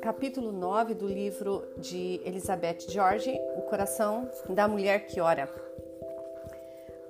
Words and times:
capítulo 0.00 0.52
9 0.52 0.94
do 0.94 1.06
livro 1.06 1.64
de 1.76 2.20
Elizabeth 2.24 2.80
George, 2.88 3.30
O 3.56 3.62
Coração 3.62 4.30
da 4.48 4.68
Mulher 4.68 5.06
que 5.06 5.20
Ora. 5.20 5.48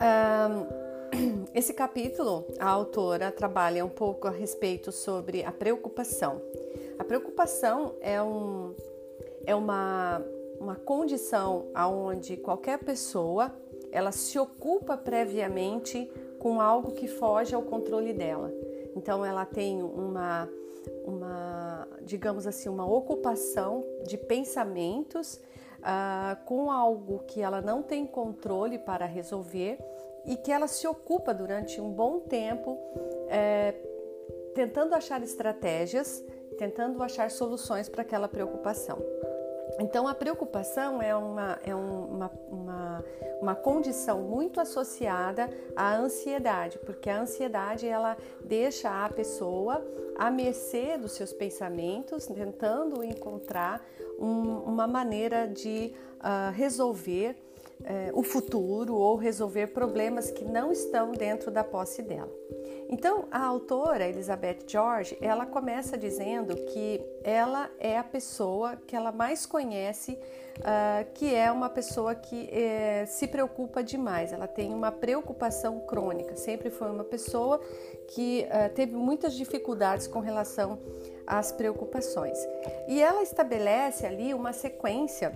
Um, 0.01 1.45
esse 1.55 1.75
capítulo, 1.75 2.47
a 2.59 2.69
autora 2.69 3.31
trabalha 3.31 3.85
um 3.85 3.89
pouco 3.89 4.27
a 4.29 4.31
respeito 4.31 4.93
sobre 4.93 5.45
a 5.45 5.53
preocupação. 5.53 6.41
A 6.99 7.05
preocupação 7.05 7.95
é, 8.01 8.23
um, 8.23 8.75
é 9.45 9.55
uma, 9.55 10.25
uma 10.59 10.77
condição 10.77 11.67
onde 11.77 12.37
qualquer 12.37 12.79
pessoa 12.79 13.53
ela 13.93 14.13
se 14.13 14.39
ocupa 14.39 14.97
previamente 14.97 16.11
com 16.39 16.61
algo 16.61 16.93
que 16.93 17.07
foge 17.07 17.55
ao 17.55 17.63
controle 17.63 18.13
dela. 18.13 18.53
Então 18.97 19.25
ela 19.25 19.45
tem 19.45 19.83
uma 19.83 20.49
uma, 21.05 21.87
digamos 22.03 22.47
assim, 22.47 22.69
uma 22.69 22.87
ocupação 22.87 23.85
de 24.07 24.17
pensamentos 24.17 25.41
uh, 25.81 26.45
com 26.45 26.71
algo 26.71 27.21
que 27.27 27.41
ela 27.41 27.61
não 27.61 27.83
tem 27.83 28.07
controle 28.07 28.79
para 28.79 29.07
resolver 29.07 29.79
e 30.25 30.37
que 30.37 30.53
ela 30.53 30.67
se 30.67 30.87
ocupa 30.87 31.33
durante 31.33 31.81
um 31.81 31.91
bom 31.91 32.21
tempo 32.21 32.79
é, 33.29 33.75
tentando 34.55 34.95
achar 34.95 35.23
estratégias, 35.23 36.23
tentando 36.59 37.03
achar 37.03 37.31
soluções 37.31 37.89
para 37.89 38.03
aquela 38.03 38.29
preocupação. 38.29 38.99
Então, 39.79 40.09
a 40.09 40.15
preocupação 40.15 41.01
é 41.01 41.15
uma, 41.15 41.59
é 41.65 41.75
uma, 41.75 42.31
uma, 42.51 43.05
uma, 43.41 43.55
condição 43.55 44.21
muito 44.23 44.61
associada 44.61 45.51
à 45.77 45.97
ansiedade, 45.97 46.79
porque 46.79 47.09
a 47.09 47.21
ansiedade 47.21 47.87
ela 47.87 48.17
deixa 48.45 49.05
a 49.05 49.09
pessoa 49.09 49.85
à 50.17 50.31
mercê 50.31 50.99
dos 50.99 51.13
seus 51.13 51.33
pensamentos, 51.33 52.27
tentando 52.27 53.03
encontrar 53.05 53.83
um, 54.19 54.59
uma 54.59 54.87
maneira 54.87 55.47
de 55.47 55.93
uh, 56.19 56.53
resolver 56.53 57.37
uh, 57.81 58.19
o 58.19 58.23
futuro 58.23 58.95
ou 58.95 59.17
resolver 59.17 59.69
problemas 59.69 60.31
que 60.31 60.45
não 60.45 60.71
estão 60.73 61.13
dentro 61.13 61.51
da 61.51 61.65
posse 61.65 62.03
dela. 62.03 62.31
Então, 62.93 63.27
a 63.31 63.45
autora 63.45 64.09
Elizabeth 64.09 64.59
George, 64.67 65.17
ela 65.21 65.47
começa 65.47 65.97
dizendo 65.97 66.57
que 66.57 67.01
ela 67.23 67.71
é 67.79 67.97
a 67.97 68.03
pessoa 68.03 68.77
que 68.85 68.97
ela 68.97 69.13
mais 69.13 69.47
conhece, 69.47 70.19
uh, 70.59 71.09
que 71.15 71.33
é 71.33 71.53
uma 71.53 71.71
pessoa 71.71 72.17
que 72.17 72.49
eh, 72.51 73.05
se 73.07 73.29
preocupa 73.29 73.81
demais. 73.81 74.33
Ela 74.33 74.49
tem 74.49 74.75
uma 74.75 74.91
preocupação 74.91 75.79
crônica. 75.87 76.35
Sempre 76.35 76.69
foi 76.69 76.91
uma 76.91 77.05
pessoa 77.05 77.61
que 78.09 78.45
uh, 78.49 78.75
teve 78.75 78.97
muitas 78.97 79.35
dificuldades 79.35 80.09
com 80.09 80.19
relação 80.19 80.77
às 81.25 81.53
preocupações. 81.53 82.39
E 82.89 83.01
ela 83.01 83.23
estabelece 83.23 84.05
ali 84.05 84.35
uma 84.35 84.53
sequência 84.53 85.33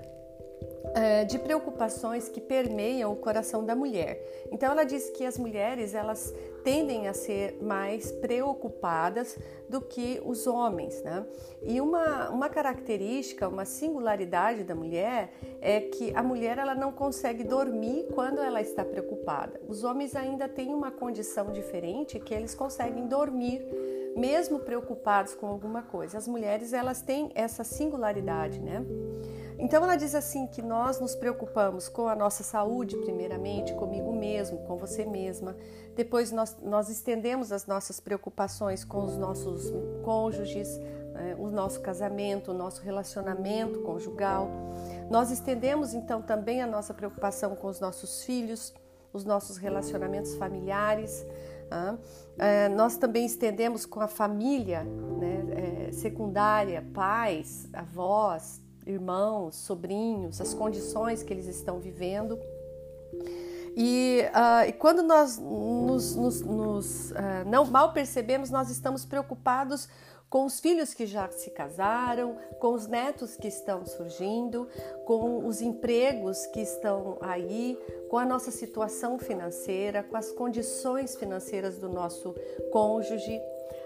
é, 0.95 1.25
de 1.25 1.39
preocupações 1.39 2.29
que 2.29 2.41
permeiam 2.41 3.13
o 3.13 3.17
coração 3.17 3.65
da 3.65 3.75
mulher. 3.75 4.47
Então 4.51 4.71
ela 4.71 4.85
diz 4.85 5.11
que 5.11 5.27
as 5.27 5.37
mulheres 5.37 5.95
elas 5.95 6.33
tendem 6.63 7.09
a 7.09 7.13
ser 7.13 7.59
mais 7.61 8.11
preocupadas 8.13 9.37
do 9.69 9.81
que 9.81 10.23
os 10.25 10.47
homens, 10.47 11.03
né? 11.03 11.27
E 11.63 11.81
uma, 11.81 12.31
uma 12.31 12.49
característica, 12.49 13.49
uma 13.49 13.65
singularidade 13.65 14.63
da 14.63 14.75
mulher 14.75 15.33
é 15.61 15.81
que 15.81 16.15
a 16.15 16.23
mulher 16.23 16.59
ela 16.59 16.75
não 16.75 16.93
consegue 16.93 17.43
dormir 17.43 18.07
quando 18.15 18.41
ela 18.41 18.61
está 18.61 18.85
preocupada. 18.85 19.61
Os 19.69 19.85
homens 19.85 20.15
ainda 20.15 20.49
têm 20.49 20.73
uma 20.73 20.91
condição 20.91 21.53
diferente 21.53 22.19
que 22.21 22.33
eles 22.33 22.55
conseguem 22.55 23.07
dormir 23.07 23.63
mesmo 24.17 24.61
preocupados 24.61 25.35
com 25.35 25.47
alguma 25.47 25.83
coisa. 25.83 26.17
As 26.17 26.29
mulheres 26.29 26.73
elas 26.73 27.03
têm 27.03 27.31
essa 27.35 27.65
singularidade, 27.65 28.61
né? 28.61 28.85
Então 29.59 29.85
ela 29.85 29.97
diz 29.97 30.15
assim 30.15 30.47
que 30.47 30.61
nós 30.61 31.01
nos 31.01 31.15
preocupamos 31.15 31.89
com 31.89 32.09
a 32.09 32.15
nossa 32.15 32.43
saúde, 32.43 32.97
primeiramente, 32.97 33.73
comigo 33.75 34.13
mesmo, 34.13 34.59
com 34.67 34.77
você 34.77 35.05
mesma. 35.05 35.57
Depois 35.95 36.33
nós, 36.33 36.57
nós 36.63 36.89
estendemos 36.89 37.53
as 37.53 37.67
nossas 37.67 38.01
preocupações 38.01 38.85
com 38.85 39.05
os 39.05 39.17
nossos 39.17 39.73
cônjuges, 40.05 40.79
né, 41.15 41.37
o 41.39 41.49
nosso 41.49 41.81
casamento, 41.81 42.51
o 42.51 42.55
nosso 42.55 42.83
relacionamento 42.83 43.81
conjugal. 43.81 44.51
Nós 45.09 45.31
estendemos 45.31 45.95
então 45.95 46.21
também 46.21 46.61
a 46.61 46.67
nossa 46.67 46.93
preocupação 46.93 47.55
com 47.55 47.69
os 47.69 47.79
nossos 47.79 48.25
filhos, 48.25 48.75
os 49.13 49.25
nossos 49.25 49.57
relacionamentos 49.57 50.35
familiares. 50.35 51.25
Ah, 51.71 51.97
é, 52.39 52.69
nós 52.69 52.97
também 52.97 53.25
estendemos 53.25 53.87
com 53.87 54.01
a 54.01 54.09
família 54.09 54.83
né, 54.83 55.87
é, 55.89 55.93
secundária, 55.93 56.85
pais, 56.93 57.69
avós, 57.73 58.61
irmãos, 58.87 59.57
sobrinhos, 59.57 60.41
as 60.41 60.55
condições 60.55 61.23
que 61.23 61.33
eles 61.33 61.47
estão 61.47 61.79
vivendo. 61.79 62.39
E, 63.77 64.23
uh, 64.31 64.69
e 64.69 64.73
quando 64.73 65.03
nós 65.03 65.37
nos, 65.39 66.15
nos, 66.15 66.41
nos 66.43 67.11
uh, 67.11 67.15
não 67.47 67.65
mal 67.65 67.93
percebemos, 67.93 68.51
nós 68.51 68.71
estamos 68.71 69.05
preocupados 69.05 69.89
com 70.35 70.47
os 70.47 70.59
filhos 70.59 70.93
que 70.93 71.07
já 71.07 71.31
se 71.31 71.49
casaram, 71.49 72.37
com 72.59 72.75
os 72.75 72.89
netos 72.89 73.37
que 73.37 73.47
estão 73.47 73.87
surgindo, 73.87 74.67
com 75.05 75.47
os 75.47 75.63
empregos 75.63 76.45
que 76.47 76.59
estão 76.59 77.19
aí, 77.21 77.79
com 78.11 78.19
a 78.19 78.27
nossa 78.27 78.51
situação 78.51 79.17
financeira, 79.17 80.03
com 80.03 80.17
as 80.17 80.33
condições 80.33 81.15
financeiras 81.15 81.79
do 81.79 81.89
nosso 81.89 82.35
cônjuge. 82.73 83.41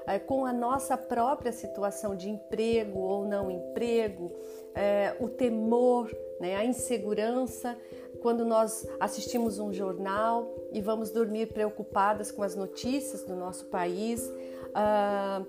É, 0.07 0.19
com 0.19 0.47
a 0.47 0.53
nossa 0.55 0.97
própria 0.97 1.53
situação 1.53 2.17
de 2.17 2.31
emprego 2.31 2.99
ou 2.99 3.27
não 3.27 3.51
emprego, 3.51 4.33
é, 4.75 5.15
o 5.21 5.29
temor, 5.29 6.11
né, 6.41 6.57
a 6.57 6.65
insegurança, 6.65 7.77
quando 8.23 8.47
nós 8.47 8.89
assistimos 8.99 9.59
um 9.59 9.71
jornal 9.71 10.51
e 10.73 10.81
vamos 10.81 11.11
dormir 11.11 11.53
preocupadas 11.53 12.33
com 12.33 12.43
as 12.43 12.57
notícias 12.57 13.23
do 13.23 13.37
nosso 13.37 13.67
país. 13.67 14.27
Ah, 14.75 15.43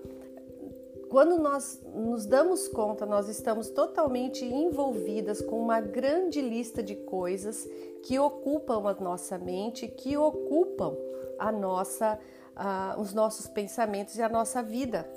quando 1.09 1.37
nós 1.37 1.81
nos 1.93 2.25
damos 2.25 2.67
conta, 2.67 3.05
nós 3.05 3.27
estamos 3.27 3.69
totalmente 3.69 4.45
envolvidas 4.45 5.41
com 5.41 5.59
uma 5.59 5.81
grande 5.81 6.39
lista 6.41 6.83
de 6.83 6.95
coisas 6.95 7.67
que 8.03 8.19
ocupam 8.19 8.87
a 8.87 8.93
nossa 8.93 9.37
mente, 9.37 9.87
que 9.87 10.15
ocupam 10.15 10.95
a 11.37 11.51
nossa 11.51 12.19
uh, 12.59 12.99
os 12.99 13.13
nossos 13.13 13.47
pensamentos 13.47 14.15
e 14.15 14.21
a 14.21 14.29
nossa 14.29 14.61
vida. 14.61 15.09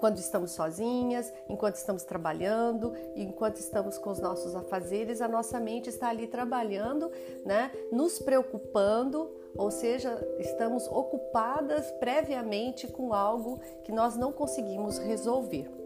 Quando 0.00 0.18
estamos 0.18 0.52
sozinhas, 0.52 1.32
enquanto 1.48 1.74
estamos 1.74 2.04
trabalhando, 2.04 2.92
enquanto 3.16 3.56
estamos 3.56 3.98
com 3.98 4.10
os 4.10 4.20
nossos 4.20 4.54
afazeres, 4.54 5.20
a 5.20 5.26
nossa 5.26 5.58
mente 5.58 5.88
está 5.88 6.08
ali 6.08 6.28
trabalhando, 6.28 7.10
né, 7.44 7.72
nos 7.90 8.18
preocupando, 8.20 9.28
ou 9.56 9.70
seja, 9.70 10.16
estamos 10.38 10.86
ocupadas 10.86 11.90
previamente 11.92 12.86
com 12.86 13.12
algo 13.12 13.60
que 13.84 13.92
nós 13.92 14.16
não 14.16 14.32
conseguimos 14.32 14.98
resolver. 14.98 15.78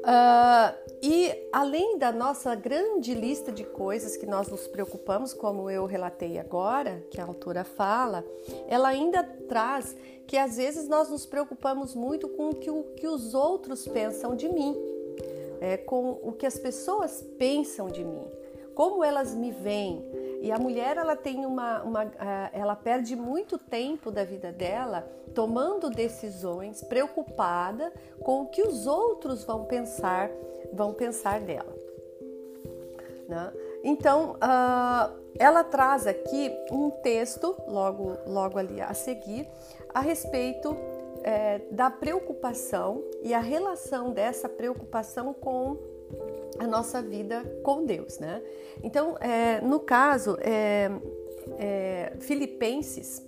Uh, 0.00 0.72
e 1.02 1.30
além 1.52 1.98
da 1.98 2.10
nossa 2.10 2.54
grande 2.54 3.12
lista 3.12 3.52
de 3.52 3.64
coisas 3.64 4.16
que 4.16 4.24
nós 4.24 4.48
nos 4.48 4.66
preocupamos, 4.66 5.34
como 5.34 5.70
eu 5.70 5.84
relatei 5.84 6.38
agora, 6.38 7.04
que 7.10 7.20
a 7.20 7.24
autora 7.24 7.64
fala, 7.64 8.24
ela 8.66 8.88
ainda 8.88 9.22
traz 9.22 9.94
que 10.26 10.38
às 10.38 10.56
vezes 10.56 10.88
nós 10.88 11.10
nos 11.10 11.26
preocupamos 11.26 11.94
muito 11.94 12.28
com 12.28 12.48
o 12.50 12.54
que, 12.54 12.70
o, 12.70 12.84
que 12.96 13.06
os 13.06 13.34
outros 13.34 13.86
pensam 13.86 14.34
de 14.34 14.48
mim, 14.48 14.74
é, 15.60 15.76
com 15.76 16.18
o 16.22 16.32
que 16.32 16.46
as 16.46 16.58
pessoas 16.58 17.22
pensam 17.36 17.88
de 17.88 18.02
mim, 18.02 18.24
como 18.74 19.04
elas 19.04 19.34
me 19.34 19.50
veem, 19.50 20.02
e 20.40 20.50
a 20.50 20.58
mulher 20.58 20.96
ela 20.96 21.14
tem 21.14 21.44
uma, 21.44 21.82
uma 21.82 22.02
ela 22.52 22.74
perde 22.74 23.14
muito 23.14 23.58
tempo 23.58 24.10
da 24.10 24.24
vida 24.24 24.50
dela 24.50 25.06
tomando 25.34 25.90
decisões, 25.90 26.82
preocupada 26.82 27.92
com 28.22 28.42
o 28.42 28.46
que 28.46 28.62
os 28.62 28.86
outros 28.86 29.44
vão 29.44 29.64
pensar, 29.64 30.30
vão 30.72 30.92
pensar 30.92 31.40
dela. 31.40 31.72
Né? 33.28 33.52
Então, 33.84 34.32
uh, 34.32 35.20
ela 35.38 35.62
traz 35.62 36.06
aqui 36.06 36.50
um 36.70 36.90
texto, 36.90 37.56
logo, 37.68 38.16
logo 38.26 38.58
ali 38.58 38.80
a 38.80 38.92
seguir, 38.92 39.48
a 39.94 40.00
respeito 40.00 40.76
é, 41.22 41.60
da 41.70 41.90
preocupação 41.90 43.02
e 43.22 43.34
a 43.34 43.40
relação 43.40 44.10
dessa 44.10 44.48
preocupação 44.48 45.32
com 45.34 45.76
a 46.60 46.66
nossa 46.66 47.00
vida 47.00 47.42
com 47.62 47.86
Deus, 47.86 48.18
né? 48.18 48.42
Então, 48.82 49.16
é, 49.18 49.62
no 49.62 49.80
caso, 49.80 50.36
é, 50.40 50.90
é, 51.58 52.12
Filipenses 52.20 53.26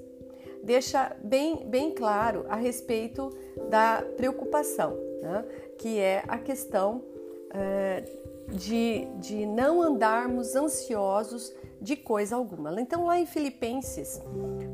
deixa 0.62 1.16
bem, 1.24 1.66
bem 1.66 1.94
claro 1.94 2.44
a 2.48 2.56
respeito 2.56 3.30
da 3.70 4.04
preocupação, 4.16 4.96
né? 5.22 5.44
que 5.78 5.98
é 5.98 6.22
a 6.28 6.38
questão 6.38 7.02
é, 7.50 8.04
de, 8.50 9.06
de 9.16 9.46
não 9.46 9.80
andarmos 9.80 10.54
ansiosos 10.54 11.54
de 11.80 11.96
coisa 11.96 12.36
alguma. 12.36 12.78
Então, 12.80 13.06
lá 13.06 13.18
em 13.18 13.26
Filipenses 13.26 14.20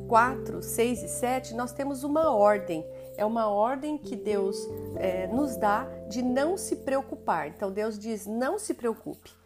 4, 0.09 0.63
6 0.63 1.03
e 1.05 1.09
7, 1.09 1.55
nós 1.55 1.73
temos 1.73 2.03
uma 2.03 2.35
ordem. 2.35 2.85
É 3.19 3.25
uma 3.25 3.49
ordem 3.49 3.99
que 3.99 4.17
Deus 4.17 4.57
é, 4.97 5.27
nos 5.27 5.57
dá 5.57 5.87
de 6.09 6.23
não 6.23 6.57
se 6.57 6.77
preocupar. 6.77 7.49
Então, 7.49 7.71
Deus 7.71 7.99
diz: 7.99 8.27
não 8.27 8.59
se 8.59 8.73
preocupe. 8.73 9.37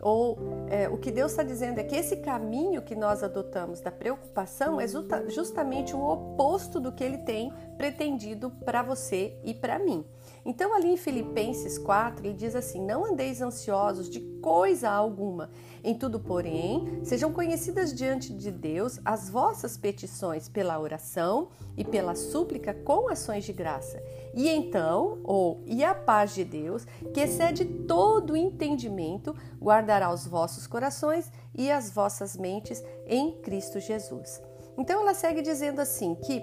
Ou 0.00 0.36
é, 0.68 0.88
o 0.88 0.98
que 0.98 1.10
Deus 1.10 1.32
está 1.32 1.42
dizendo 1.42 1.78
é 1.78 1.84
que 1.84 1.96
esse 1.96 2.16
caminho 2.16 2.82
que 2.82 2.94
nós 2.94 3.22
adotamos 3.22 3.80
da 3.80 3.90
preocupação 3.90 4.78
é 4.78 4.86
justamente 5.28 5.96
o 5.96 6.04
oposto 6.04 6.78
do 6.78 6.92
que 6.92 7.02
Ele 7.02 7.18
tem 7.18 7.50
pretendido 7.78 8.50
para 8.50 8.82
você 8.82 9.34
e 9.42 9.54
para 9.54 9.78
mim. 9.78 10.04
Então, 10.46 10.74
ali 10.74 10.88
em 10.88 10.96
Filipenses 10.96 11.78
4, 11.78 12.26
ele 12.26 12.34
diz 12.34 12.54
assim: 12.54 12.84
Não 12.84 13.04
andeis 13.04 13.40
ansiosos 13.40 14.10
de 14.10 14.20
coisa 14.42 14.90
alguma. 14.90 15.50
Em 15.82 15.94
tudo, 15.94 16.20
porém, 16.20 17.00
sejam 17.02 17.32
conhecidas 17.32 17.94
diante 17.94 18.32
de 18.32 18.50
Deus 18.50 19.00
as 19.04 19.30
vossas 19.30 19.76
petições 19.76 20.48
pela 20.48 20.78
oração 20.78 21.48
e 21.76 21.84
pela 21.84 22.14
súplica 22.14 22.74
com 22.74 23.08
ações 23.08 23.44
de 23.44 23.52
graça. 23.52 24.02
E 24.34 24.48
então, 24.48 25.18
ou 25.24 25.62
e 25.66 25.82
a 25.82 25.94
paz 25.94 26.34
de 26.34 26.44
Deus, 26.44 26.86
que 27.12 27.20
excede 27.20 27.64
todo 27.64 28.36
entendimento, 28.36 29.34
guardará 29.60 30.12
os 30.12 30.26
vossos 30.26 30.66
corações 30.66 31.30
e 31.54 31.70
as 31.70 31.90
vossas 31.90 32.36
mentes 32.36 32.82
em 33.06 33.40
Cristo 33.40 33.80
Jesus. 33.80 34.42
Então 34.76 35.00
ela 35.00 35.14
segue 35.14 35.40
dizendo 35.40 35.80
assim 35.80 36.14
que 36.14 36.42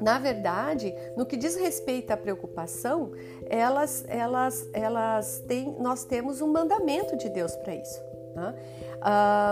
na 0.00 0.18
verdade, 0.18 0.94
no 1.16 1.26
que 1.26 1.36
diz 1.36 1.56
respeito 1.56 2.10
à 2.10 2.16
preocupação, 2.16 3.12
elas, 3.46 4.04
elas, 4.08 4.68
elas 4.72 5.42
têm, 5.46 5.76
nós 5.78 6.04
temos 6.04 6.40
um 6.40 6.48
mandamento 6.48 7.16
de 7.16 7.28
Deus 7.28 7.54
para 7.56 7.74
isso. 7.74 8.02
Né? 8.34 8.54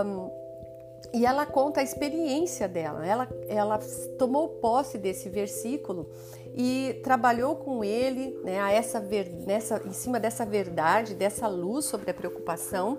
Um, 0.05 0.31
e 1.13 1.25
ela 1.25 1.47
conta 1.47 1.81
a 1.81 1.83
experiência 1.83 2.69
dela. 2.69 3.07
Ela, 3.07 3.29
ela 3.49 3.79
tomou 4.19 4.49
posse 4.49 4.99
desse 4.99 5.29
versículo 5.29 6.11
e 6.55 7.01
trabalhou 7.03 7.57
com 7.57 7.85
ele 7.85 8.39
né, 8.43 8.61
a 8.61 8.73
essa, 8.73 9.01
nessa, 9.47 9.83
em 9.87 9.93
cima 9.93 10.19
dessa 10.19 10.45
verdade, 10.45 11.15
dessa 11.15 11.47
luz 11.47 11.85
sobre 11.85 12.11
a 12.11 12.15
preocupação. 12.15 12.99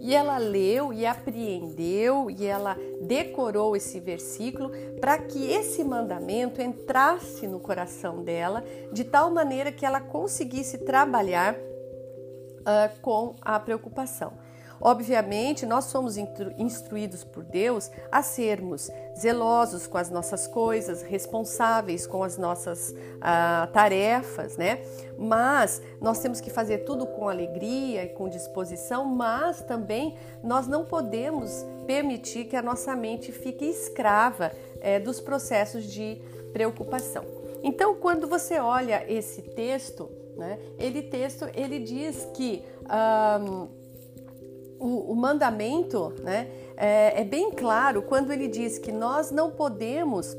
E 0.00 0.14
ela 0.14 0.36
leu 0.36 0.92
e 0.92 1.06
apreendeu 1.06 2.28
e 2.28 2.44
ela 2.44 2.76
decorou 3.02 3.76
esse 3.76 4.00
versículo 4.00 4.70
para 5.00 5.16
que 5.18 5.50
esse 5.50 5.84
mandamento 5.84 6.60
entrasse 6.60 7.46
no 7.46 7.60
coração 7.60 8.22
dela 8.22 8.64
de 8.92 9.04
tal 9.04 9.30
maneira 9.30 9.70
que 9.70 9.86
ela 9.86 10.00
conseguisse 10.00 10.78
trabalhar 10.78 11.54
uh, 11.54 13.00
com 13.00 13.36
a 13.40 13.60
preocupação. 13.60 14.32
Obviamente, 14.84 15.64
nós 15.64 15.84
somos 15.84 16.16
instruídos 16.58 17.22
por 17.22 17.44
Deus 17.44 17.88
a 18.10 18.20
sermos 18.20 18.90
zelosos 19.16 19.86
com 19.86 19.96
as 19.96 20.10
nossas 20.10 20.48
coisas, 20.48 21.02
responsáveis 21.02 22.04
com 22.04 22.24
as 22.24 22.36
nossas 22.36 22.92
ah, 23.20 23.68
tarefas, 23.72 24.56
né? 24.56 24.82
Mas 25.16 25.80
nós 26.00 26.18
temos 26.18 26.40
que 26.40 26.50
fazer 26.50 26.78
tudo 26.78 27.06
com 27.06 27.28
alegria 27.28 28.04
e 28.04 28.08
com 28.08 28.28
disposição, 28.28 29.04
mas 29.04 29.62
também 29.62 30.16
nós 30.42 30.66
não 30.66 30.84
podemos 30.84 31.64
permitir 31.86 32.46
que 32.46 32.56
a 32.56 32.62
nossa 32.62 32.96
mente 32.96 33.30
fique 33.30 33.64
escrava 33.64 34.50
é, 34.80 34.98
dos 34.98 35.20
processos 35.20 35.84
de 35.84 36.20
preocupação. 36.52 37.24
Então, 37.62 37.94
quando 37.94 38.26
você 38.26 38.58
olha 38.58 39.04
esse 39.08 39.42
texto, 39.42 40.10
né, 40.36 40.58
ele 40.76 41.02
texto 41.02 41.46
ele 41.54 41.78
diz 41.78 42.26
que 42.34 42.64
um, 42.90 43.81
o, 44.82 45.12
o 45.12 45.14
mandamento 45.14 46.12
né, 46.22 46.48
é, 46.76 47.20
é 47.20 47.24
bem 47.24 47.50
claro 47.50 48.02
quando 48.02 48.32
ele 48.32 48.48
diz 48.48 48.78
que 48.78 48.90
nós 48.90 49.30
não 49.30 49.50
podemos 49.50 50.36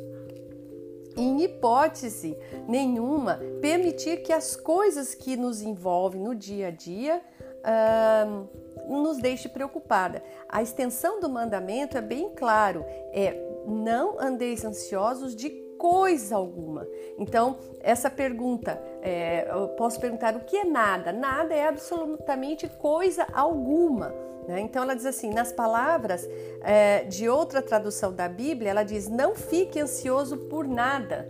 em 1.16 1.44
hipótese 1.44 2.38
nenhuma, 2.68 3.40
permitir 3.62 4.24
que 4.24 4.34
as 4.34 4.56
coisas 4.56 5.14
que 5.14 5.38
nos 5.38 5.62
envolvem 5.62 6.22
no 6.22 6.34
dia 6.34 6.68
a 6.68 6.72
dia 6.72 7.22
uh, 7.64 8.48
nos 8.90 9.20
deixe 9.20 9.48
preocupada. 9.48 10.24
A 10.50 10.62
extensão 10.62 11.20
do 11.20 11.30
mandamento 11.30 11.98
é 11.98 12.02
bem 12.02 12.32
claro, 12.36 12.84
é 13.12 13.40
não 13.68 14.20
andeis 14.20 14.66
ansiosos 14.66 15.36
de 15.36 15.50
coisa 15.78 16.36
alguma. 16.36 16.88
Então, 17.18 17.58
essa 17.82 18.10
pergunta, 18.10 18.82
é, 19.04 19.48
eu 19.52 19.68
posso 19.70 20.00
perguntar 20.00 20.34
o 20.36 20.40
que 20.40 20.56
é 20.56 20.64
nada? 20.64 21.12
Nada 21.12 21.54
é 21.54 21.68
absolutamente 21.68 22.70
coisa 22.70 23.28
alguma. 23.34 24.14
Né? 24.48 24.62
Então, 24.62 24.82
ela 24.84 24.96
diz 24.96 25.06
assim: 25.06 25.30
nas 25.30 25.52
palavras 25.52 26.28
é, 26.62 27.04
de 27.04 27.28
outra 27.28 27.62
tradução 27.62 28.14
da 28.14 28.30
Bíblia, 28.30 28.72
ela 28.72 28.84
diz: 28.84 29.10
não 29.10 29.36
fique 29.36 29.80
ansioso 29.80 30.38
por 30.38 30.66
nada. 30.66 31.30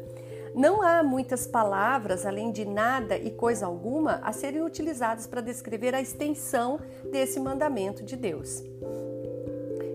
Não 0.53 0.83
há 0.83 1.01
muitas 1.01 1.47
palavras, 1.47 2.27
além 2.27 2.51
de 2.51 2.63
nada 2.63 3.17
e 3.17 3.31
coisa 3.31 3.65
alguma, 3.65 4.19
a 4.23 4.31
serem 4.31 4.61
utilizadas 4.61 5.25
para 5.25 5.41
descrever 5.41 5.95
a 5.95 6.01
extensão 6.01 6.79
desse 7.11 7.39
mandamento 7.39 8.03
de 8.03 8.15
Deus. 8.15 8.63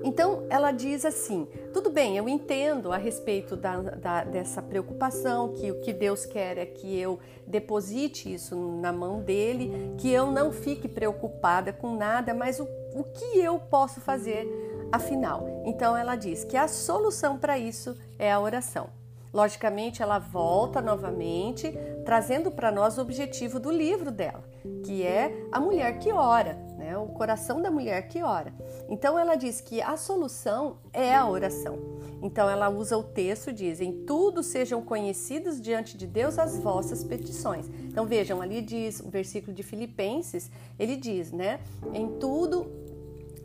Então 0.09 0.47
ela 0.49 0.73
diz 0.73 1.05
assim: 1.05 1.47
tudo 1.71 1.91
bem, 1.91 2.17
eu 2.17 2.27
entendo 2.27 2.91
a 2.91 2.97
respeito 2.97 3.55
da, 3.55 3.79
da, 3.79 4.25
dessa 4.25 4.63
preocupação, 4.63 5.53
que 5.53 5.71
o 5.71 5.81
que 5.83 5.93
Deus 5.93 6.25
quer 6.25 6.57
é 6.57 6.65
que 6.65 6.99
eu 6.99 7.19
deposite 7.47 8.33
isso 8.33 8.57
na 8.57 8.91
mão 8.91 9.21
dele, 9.21 9.95
que 9.99 10.11
eu 10.11 10.33
não 10.33 10.51
fique 10.51 10.89
preocupada 10.89 11.75
com 11.75 11.95
nada, 11.95 12.33
mas 12.33 12.59
o, 12.59 12.67
o 12.95 13.05
que 13.05 13.39
eu 13.39 13.59
posso 13.59 14.01
fazer 14.01 14.49
afinal? 14.91 15.63
Então 15.67 15.95
ela 15.95 16.17
diz 16.17 16.43
que 16.43 16.57
a 16.57 16.67
solução 16.67 17.37
para 17.37 17.59
isso 17.59 17.95
é 18.19 18.33
a 18.33 18.41
oração. 18.41 18.98
Logicamente, 19.33 20.03
ela 20.03 20.19
volta 20.19 20.81
novamente, 20.81 21.73
trazendo 22.05 22.51
para 22.51 22.71
nós 22.71 22.99
o 22.99 23.03
objetivo 23.03 23.61
do 23.61 23.71
livro 23.71 24.11
dela, 24.11 24.45
que 24.85 25.03
é 25.03 25.47
a 25.53 25.61
mulher 25.61 25.99
que 25.99 26.13
ora, 26.13 26.55
né? 26.77 26.97
o 26.97 27.07
coração 27.09 27.61
da 27.61 27.71
mulher 27.71 28.09
que 28.09 28.23
ora. 28.23 28.53
Então, 28.89 29.19
ela 29.19 29.35
diz 29.35 29.61
que 29.61 29.83
a 29.83 29.97
solução 29.97 30.79
é 30.93 31.15
a 31.15 31.29
oração. 31.29 31.79
Então, 32.23 32.49
ela 32.49 32.69
usa 32.69 32.97
o 32.97 33.03
texto, 33.03 33.53
diz: 33.53 33.81
Em 33.81 34.05
tudo 34.05 34.43
sejam 34.43 34.83
conhecidas 34.83 35.61
diante 35.61 35.97
de 35.97 36.07
Deus 36.07 36.39
as 36.39 36.59
vossas 36.59 37.05
petições. 37.05 37.69
Então, 37.85 38.07
vejam, 38.07 38.41
ali 38.41 38.63
diz 38.63 39.01
o 39.01 39.11
versículo 39.11 39.53
de 39.53 39.63
Filipenses, 39.63 40.51
ele 40.79 40.97
diz, 40.97 41.33
né? 41.33 41.61
Em 41.93 42.19
tudo 42.19 42.88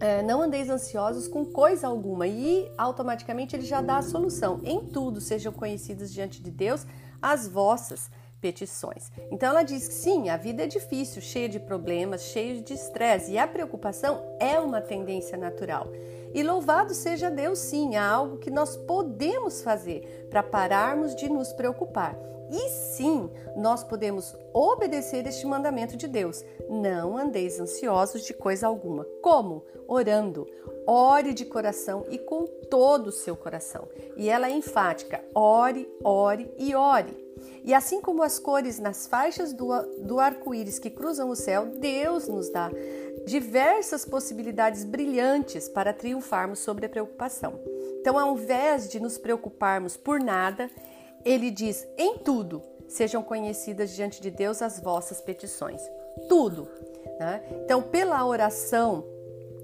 é, 0.03 0.21
não 0.21 0.41
andeis 0.41 0.69
ansiosos 0.69 1.29
com 1.29 1.45
coisa 1.45 1.88
alguma 1.88 2.27
e 2.27 2.69
automaticamente 2.77 3.55
ele 3.55 3.65
já 3.65 3.79
dá 3.79 4.00
a 4.00 4.01
solução. 4.01 4.59
Em 4.61 4.81
tudo 4.81 5.21
sejam 5.21 5.54
conhecidas 5.54 6.11
diante 6.11 6.44
de 6.44 6.51
Deus 6.51 6.85
as 7.21 7.47
vossas 7.47 8.11
petições. 8.42 9.09
Então 9.31 9.47
ela 9.47 9.63
diz 9.63 9.87
que 9.87 9.94
sim, 9.94 10.28
a 10.28 10.35
vida 10.35 10.63
é 10.63 10.68
difícil, 10.68 11.21
cheia 11.21 11.47
de 11.47 11.57
problemas, 11.57 12.23
cheia 12.23 12.61
de 12.61 12.73
estresse 12.73 13.31
e 13.31 13.37
a 13.37 13.47
preocupação 13.47 14.21
é 14.42 14.59
uma 14.59 14.81
tendência 14.81 15.37
natural. 15.37 15.87
E 16.33 16.44
louvado 16.44 16.94
seja 16.94 17.31
Deus, 17.31 17.59
sim, 17.59 17.95
há 17.95 18.06
algo 18.06 18.39
que 18.39 18.51
nós 18.51 18.75
podemos 18.75 19.61
fazer 19.61 20.28
para 20.30 20.44
pararmos 20.44 21.16
de 21.16 21.30
nos 21.30 21.54
preocupar. 21.54 22.18
E 22.54 22.69
sim, 22.69 23.31
nós 23.56 23.83
podemos 23.83 24.38
obedecer 24.54 25.26
este 25.26 25.44
mandamento 25.48 25.98
de 25.98 26.07
Deus. 26.07 26.45
Não 26.69 27.18
andeis 27.18 27.60
ansiosos 27.60 28.22
de 28.22 28.31
coisa 28.31 28.68
alguma. 28.68 29.06
Como? 29.24 29.66
Orando. 29.88 30.48
Ore 30.86 31.33
de 31.33 31.45
coração 31.45 32.06
e 32.12 32.19
com 32.19 32.45
todo 32.69 33.07
o 33.07 33.12
seu 33.12 33.36
coração. 33.36 33.88
E 34.16 34.30
ela 34.30 34.48
é 34.48 34.52
enfática: 34.52 35.24
ore, 35.33 35.92
ore 36.04 36.54
e 36.60 36.76
ore. 36.76 37.24
E 37.64 37.74
assim 37.74 38.00
como 38.00 38.22
as 38.22 38.38
cores 38.38 38.78
nas 38.78 39.07
faixas 39.07 39.52
do, 39.52 39.68
do 40.04 40.19
arco-íris 40.19 40.78
que 40.78 40.92
cruzam 40.92 41.30
o 41.30 41.36
céu, 41.36 41.66
Deus 41.66 42.28
nos 42.28 42.50
dá 42.50 42.69
diversas 43.26 44.06
possibilidades 44.06 44.83
brilhantes 44.83 45.68
para 45.68 45.92
triunfarmos 45.92 46.60
sobre 46.60 46.86
a 46.86 46.90
preocupação. 46.90 47.60
Então, 48.00 48.19
ao 48.19 48.38
invés 48.38 48.90
de 48.90 49.00
nos 49.00 49.18
preocuparmos 49.18 49.95
por 49.95 50.19
nada, 50.19 50.69
ele 51.25 51.49
diz: 51.51 51.87
em 51.97 52.18
tudo 52.18 52.61
sejam 52.87 53.23
conhecidas 53.23 53.92
diante 53.92 54.21
de 54.21 54.30
Deus 54.30 54.61
as 54.61 54.80
vossas 54.80 55.19
petições. 55.19 55.81
Tudo. 56.30 56.68
Né? 57.19 57.42
Então, 57.63 57.81
pela 57.81 58.25
oração, 58.25 59.03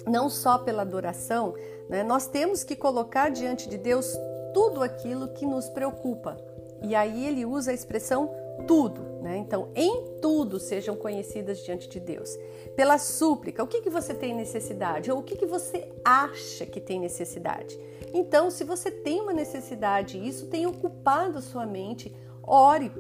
não 0.08 0.30
só 0.30 0.58
pela 0.58 0.82
adoração, 0.82 1.54
né, 1.90 2.04
nós 2.04 2.28
temos 2.28 2.64
que 2.64 2.76
colocar 2.76 3.30
diante 3.30 3.70
de 3.70 3.78
Deus 3.78 4.16
tudo 4.54 4.82
aquilo 4.82 5.30
que 5.30 5.46
nos 5.46 5.70
preocupa. 5.70 6.38
E 6.82 6.96
aí 6.96 7.26
ele 7.26 7.46
usa 7.46 7.72
a 7.72 7.74
expressão 7.74 8.34
tudo, 8.68 9.02
né? 9.22 9.38
Então, 9.38 9.70
em 9.76 10.20
tudo 10.22 10.60
sejam 10.60 10.96
conhecidas 10.96 11.60
diante 11.60 11.90
de 11.90 12.00
Deus. 12.00 12.38
Pela 12.76 12.98
súplica, 12.98 13.64
o 13.64 13.68
que, 13.68 13.82
que 13.82 13.90
você 13.90 14.14
tem 14.14 14.34
necessidade? 14.34 15.12
Ou 15.12 15.20
o 15.20 15.24
que, 15.24 15.36
que 15.36 15.46
você 15.46 15.92
acha 16.04 16.66
que 16.66 16.80
tem 16.80 17.00
necessidade? 17.00 17.80
Então, 18.14 18.50
se 18.50 18.64
você 18.64 18.90
tem 18.90 19.22
uma 19.22 19.34
necessidade 19.34 20.18
e 20.18 20.28
isso 20.28 20.48
tem 20.48 20.66
ocupado 20.66 21.42
sua 21.42 21.66
mente, 21.66 22.16
ore, 22.44 22.92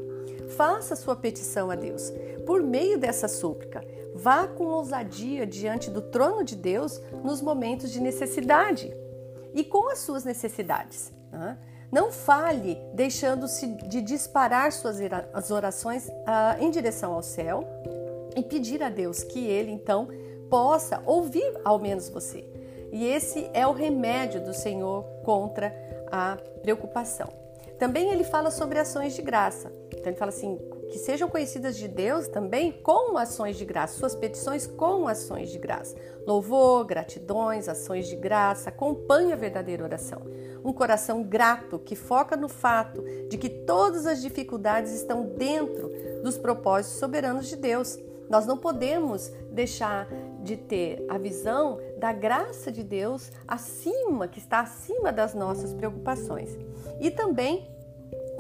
faça 0.55 0.95
sua 0.95 1.15
petição 1.15 1.71
a 1.71 1.75
Deus. 1.75 2.11
Por 2.45 2.61
meio 2.61 2.97
dessa 2.97 3.27
súplica, 3.27 3.83
Vá 4.13 4.47
com 4.47 4.65
ousadia 4.65 5.45
diante 5.45 5.89
do 5.89 6.01
trono 6.01 6.43
de 6.43 6.55
Deus 6.55 7.01
nos 7.23 7.41
momentos 7.41 7.91
de 7.91 8.01
necessidade 8.01 8.93
e 9.53 9.63
com 9.63 9.89
as 9.89 9.99
suas 9.99 10.23
necessidades. 10.23 11.13
Né? 11.31 11.57
Não 11.91 12.12
fale 12.12 12.77
deixando-se 12.93 13.67
de 13.67 14.01
disparar 14.01 14.72
suas 14.72 15.00
orações 15.50 16.10
ah, 16.25 16.55
em 16.60 16.69
direção 16.69 17.13
ao 17.13 17.24
céu 17.24 17.63
e 18.36 18.43
pedir 18.43 18.84
a 18.84 18.89
Deus 18.89 19.24
que 19.24 19.46
Ele 19.46 19.72
então 19.72 20.08
possa 20.50 21.01
ouvir 21.05 21.60
ao 21.63 21.79
menos 21.79 22.10
você. 22.10 22.46
E 22.91 23.05
esse 23.05 23.50
é 23.53 23.65
o 23.67 23.72
remédio 23.72 24.43
do 24.43 24.53
Senhor 24.53 25.03
contra 25.24 25.74
a 26.12 26.38
preocupação. 26.62 27.27
Também 27.77 28.12
ele 28.12 28.24
fala 28.24 28.51
sobre 28.51 28.79
ações 28.79 29.15
de 29.15 29.22
graça. 29.22 29.72
Então 29.91 30.08
ele 30.08 30.17
fala 30.17 30.29
assim: 30.29 30.60
que 30.89 30.98
sejam 30.98 31.29
conhecidas 31.29 31.77
de 31.77 31.88
Deus 31.88 32.27
também 32.27 32.72
com 32.72 33.17
ações 33.17 33.58
de 33.58 33.65
graça, 33.65 33.98
suas 33.98 34.15
petições 34.15 34.65
com 34.65 35.08
ações 35.08 35.50
de 35.51 35.60
graça. 35.60 35.96
Louvor, 36.25 36.86
gratidões, 36.86 37.69
ações 37.69 38.08
de 38.08 38.15
graça, 38.15 38.69
acompanhe 38.69 39.31
a 39.31 39.36
verdadeira 39.36 39.84
oração. 39.84 40.22
Um 40.63 40.74
coração 40.74 41.24
grato 41.24 41.79
que 41.79 41.96
foca 41.96 42.36
no 42.36 42.50
fato 42.50 43.03
de 43.29 43.38
que 43.38 43.50
todas 43.50 44.05
as 44.05 44.22
dificuldades 44.22 44.91
estão 44.93 45.24
dentro 45.25 45.89
dos 46.22 46.38
propósitos 46.38 47.00
soberanos 47.00 47.48
de 47.48 47.55
Deus. 47.55 47.98
Nós 48.29 48.46
não 48.46 48.58
podemos 48.58 49.31
deixar 49.51 50.08
de 50.43 50.55
ter 50.55 51.05
a 51.10 51.17
visão 51.17 51.79
da 51.98 52.13
graça 52.13 52.72
de 52.72 52.84
Deus 52.84 53.31
acima, 53.48 54.27
que 54.27 54.39
está 54.39 54.60
acima 54.60 55.12
das 55.12 55.34
nossas 55.34 55.74
preocupações. 55.74 56.58
E 57.00 57.10
também 57.10 57.67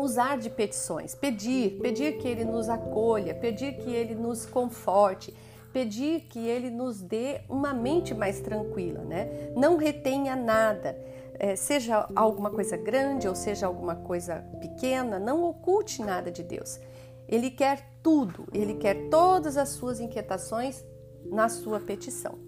usar 0.03 0.37
de 0.37 0.49
petições, 0.49 1.15
pedir, 1.15 1.79
pedir 1.79 2.17
que 2.17 2.27
Ele 2.27 2.45
nos 2.45 2.69
acolha, 2.69 3.33
pedir 3.33 3.73
que 3.73 3.89
Ele 3.89 4.15
nos 4.15 4.45
conforte, 4.45 5.33
pedir 5.71 6.21
que 6.21 6.39
Ele 6.39 6.69
nos 6.69 7.01
dê 7.01 7.41
uma 7.49 7.73
mente 7.73 8.13
mais 8.13 8.39
tranquila, 8.39 9.03
né? 9.03 9.51
Não 9.55 9.77
retenha 9.77 10.35
nada, 10.35 10.97
é, 11.39 11.55
seja 11.55 12.09
alguma 12.15 12.49
coisa 12.49 12.75
grande 12.75 13.27
ou 13.27 13.35
seja 13.35 13.65
alguma 13.65 13.95
coisa 13.95 14.43
pequena, 14.59 15.19
não 15.19 15.43
oculte 15.43 16.01
nada 16.01 16.31
de 16.31 16.43
Deus. 16.43 16.79
Ele 17.27 17.51
quer 17.51 17.87
tudo, 18.01 18.47
Ele 18.51 18.73
quer 18.75 19.09
todas 19.09 19.55
as 19.55 19.69
suas 19.69 19.99
inquietações 19.99 20.83
na 21.25 21.47
sua 21.47 21.79
petição. 21.79 22.39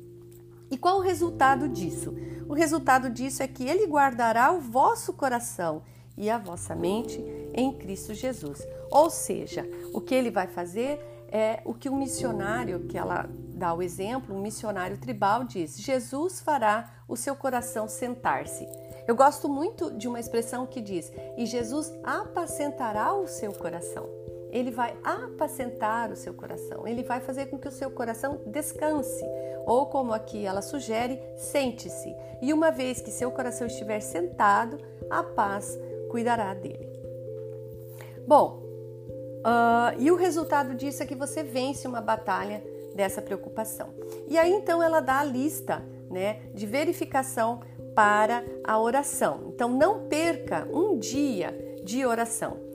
E 0.71 0.77
qual 0.77 0.97
o 0.97 1.01
resultado 1.01 1.67
disso? 1.67 2.15
O 2.47 2.53
resultado 2.53 3.09
disso 3.09 3.43
é 3.43 3.47
que 3.47 3.67
Ele 3.67 3.85
guardará 3.85 4.51
o 4.51 4.59
vosso 4.59 5.13
coração 5.13 5.83
e 6.21 6.29
a 6.29 6.37
vossa 6.37 6.75
mente 6.75 7.19
em 7.51 7.73
Cristo 7.73 8.13
Jesus. 8.13 8.65
Ou 8.91 9.09
seja, 9.09 9.67
o 9.91 9.99
que 9.99 10.13
ele 10.13 10.29
vai 10.29 10.45
fazer 10.45 10.99
é 11.31 11.61
o 11.65 11.73
que 11.73 11.89
um 11.89 11.97
missionário, 11.97 12.81
que 12.87 12.97
ela 12.97 13.27
dá 13.55 13.73
o 13.73 13.81
exemplo, 13.81 14.35
um 14.35 14.41
missionário 14.41 14.97
tribal 14.99 15.43
diz: 15.43 15.79
Jesus 15.79 16.39
fará 16.39 16.93
o 17.07 17.17
seu 17.17 17.35
coração 17.35 17.87
sentar-se. 17.87 18.67
Eu 19.07 19.15
gosto 19.15 19.49
muito 19.49 19.91
de 19.91 20.07
uma 20.07 20.19
expressão 20.19 20.67
que 20.67 20.79
diz: 20.79 21.11
e 21.35 21.45
Jesus 21.47 21.91
apacentará 22.03 23.13
o 23.15 23.27
seu 23.27 23.51
coração. 23.53 24.07
Ele 24.51 24.69
vai 24.69 24.95
apacentar 25.03 26.11
o 26.11 26.15
seu 26.15 26.33
coração, 26.33 26.85
ele 26.85 27.03
vai 27.03 27.21
fazer 27.21 27.45
com 27.47 27.57
que 27.57 27.69
o 27.69 27.71
seu 27.71 27.89
coração 27.89 28.41
descanse, 28.45 29.23
ou 29.65 29.85
como 29.85 30.13
aqui 30.13 30.45
ela 30.45 30.61
sugere, 30.61 31.17
sente-se. 31.37 32.13
E 32.41 32.51
uma 32.51 32.69
vez 32.69 32.99
que 33.01 33.09
seu 33.09 33.31
coração 33.31 33.65
estiver 33.65 34.01
sentado, 34.01 34.77
a 35.09 35.23
paz 35.23 35.79
cuidará 36.11 36.53
dele. 36.53 36.91
Bom, 38.27 38.61
uh, 39.39 39.97
e 39.97 40.11
o 40.11 40.15
resultado 40.15 40.75
disso 40.75 41.01
é 41.01 41.05
que 41.05 41.15
você 41.15 41.41
vence 41.41 41.87
uma 41.87 42.01
batalha 42.01 42.61
dessa 42.93 43.21
preocupação. 43.21 43.93
E 44.27 44.37
aí 44.37 44.51
então 44.51 44.83
ela 44.83 44.99
dá 44.99 45.19
a 45.19 45.23
lista 45.23 45.81
né, 46.09 46.41
de 46.53 46.65
verificação 46.65 47.61
para 47.95 48.43
a 48.63 48.77
oração. 48.77 49.53
Então 49.55 49.69
não 49.69 50.09
perca 50.09 50.67
um 50.71 50.99
dia 50.99 51.57
de 51.81 52.05
oração 52.05 52.70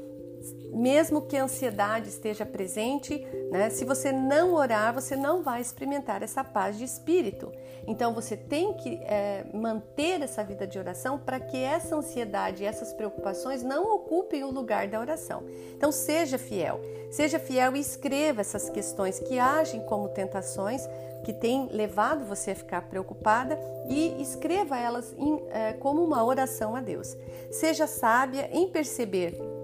mesmo 0.77 1.23
que 1.23 1.39
a 1.39 1.45
ansiedade 1.45 2.11
esteja 2.11 2.45
presente, 2.45 3.27
né? 3.51 3.71
Se 3.71 3.83
você 3.83 4.13
não 4.13 4.53
orar, 4.53 4.93
você 4.93 5.17
não 5.17 5.43
vai 5.43 5.63
experimentar 5.63 6.23
essa 6.23 6.45
paz 6.45 6.77
de 6.77 6.85
espírito. 6.85 7.51
Então 7.87 8.13
você 8.13 8.37
tem 8.37 8.75
que 8.75 9.01
é, 9.05 9.47
manter 9.55 10.21
essa 10.21 10.45
vida 10.45 10.67
de 10.67 10.79
oração 10.79 11.19
para 11.19 11.41
que 11.41 11.57
essa 11.57 11.97
ansiedade, 11.97 12.65
essas 12.65 12.93
preocupações 12.93 13.63
não 13.63 13.91
ocupem 13.95 14.45
o 14.45 14.51
lugar 14.51 14.87
da 14.87 15.01
oração. 15.01 15.45
Então 15.75 15.91
seja 15.91 16.37
fiel, 16.37 16.79
seja 17.11 17.39
fiel 17.39 17.75
e 17.75 17.81
escreva 17.81 18.43
essas 18.43 18.69
questões 18.69 19.19
que 19.19 19.39
agem 19.39 19.81
como 19.87 20.11
tentações 20.11 20.87
que 21.25 21.33
têm 21.33 21.69
levado 21.73 22.25
você 22.27 22.51
a 22.51 22.55
ficar 22.55 22.83
preocupada 22.83 23.59
e 23.89 24.21
escreva 24.21 24.79
elas 24.79 25.15
em, 25.17 25.43
é, 25.51 25.73
como 25.73 26.05
uma 26.05 26.23
oração 26.23 26.77
a 26.77 26.83
Deus. 26.83 27.17
Seja 27.51 27.87
sábia 27.87 28.51
em 28.53 28.69
perceber 28.69 29.56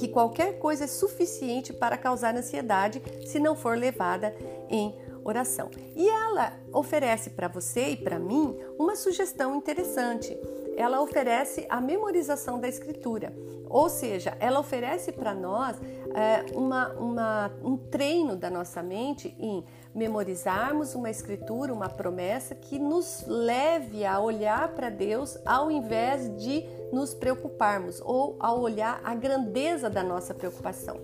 que 0.00 0.08
qualquer 0.08 0.58
coisa 0.58 0.84
é 0.84 0.86
suficiente 0.86 1.74
para 1.74 1.98
causar 1.98 2.34
ansiedade 2.34 3.02
se 3.26 3.38
não 3.38 3.54
for 3.54 3.76
levada 3.76 4.34
em 4.70 4.94
oração. 5.22 5.70
E 5.94 6.08
ela 6.08 6.54
oferece 6.72 7.28
para 7.28 7.48
você 7.48 7.90
e 7.90 7.96
para 7.98 8.18
mim 8.18 8.56
uma 8.78 8.96
sugestão 8.96 9.54
interessante. 9.54 10.34
Ela 10.74 11.02
oferece 11.02 11.66
a 11.68 11.82
memorização 11.82 12.58
da 12.58 12.66
escritura, 12.66 13.30
ou 13.68 13.90
seja, 13.90 14.34
ela 14.40 14.58
oferece 14.58 15.12
para 15.12 15.34
nós 15.34 15.76
é, 16.14 16.56
uma, 16.56 16.88
uma, 16.94 17.52
um 17.62 17.76
treino 17.76 18.36
da 18.36 18.50
nossa 18.50 18.82
mente 18.82 19.34
em 19.38 19.64
memorizarmos 19.94 20.94
uma 20.94 21.10
escritura, 21.10 21.72
uma 21.72 21.88
promessa 21.88 22.54
que 22.54 22.78
nos 22.78 23.24
leve 23.26 24.04
a 24.04 24.20
olhar 24.20 24.68
para 24.68 24.88
Deus 24.88 25.38
ao 25.44 25.70
invés 25.70 26.34
de 26.36 26.64
nos 26.92 27.14
preocuparmos 27.14 28.00
ou 28.04 28.36
ao 28.38 28.60
olhar 28.60 29.00
a 29.04 29.14
grandeza 29.14 29.90
da 29.90 30.02
nossa 30.02 30.32
preocupação. 30.32 30.96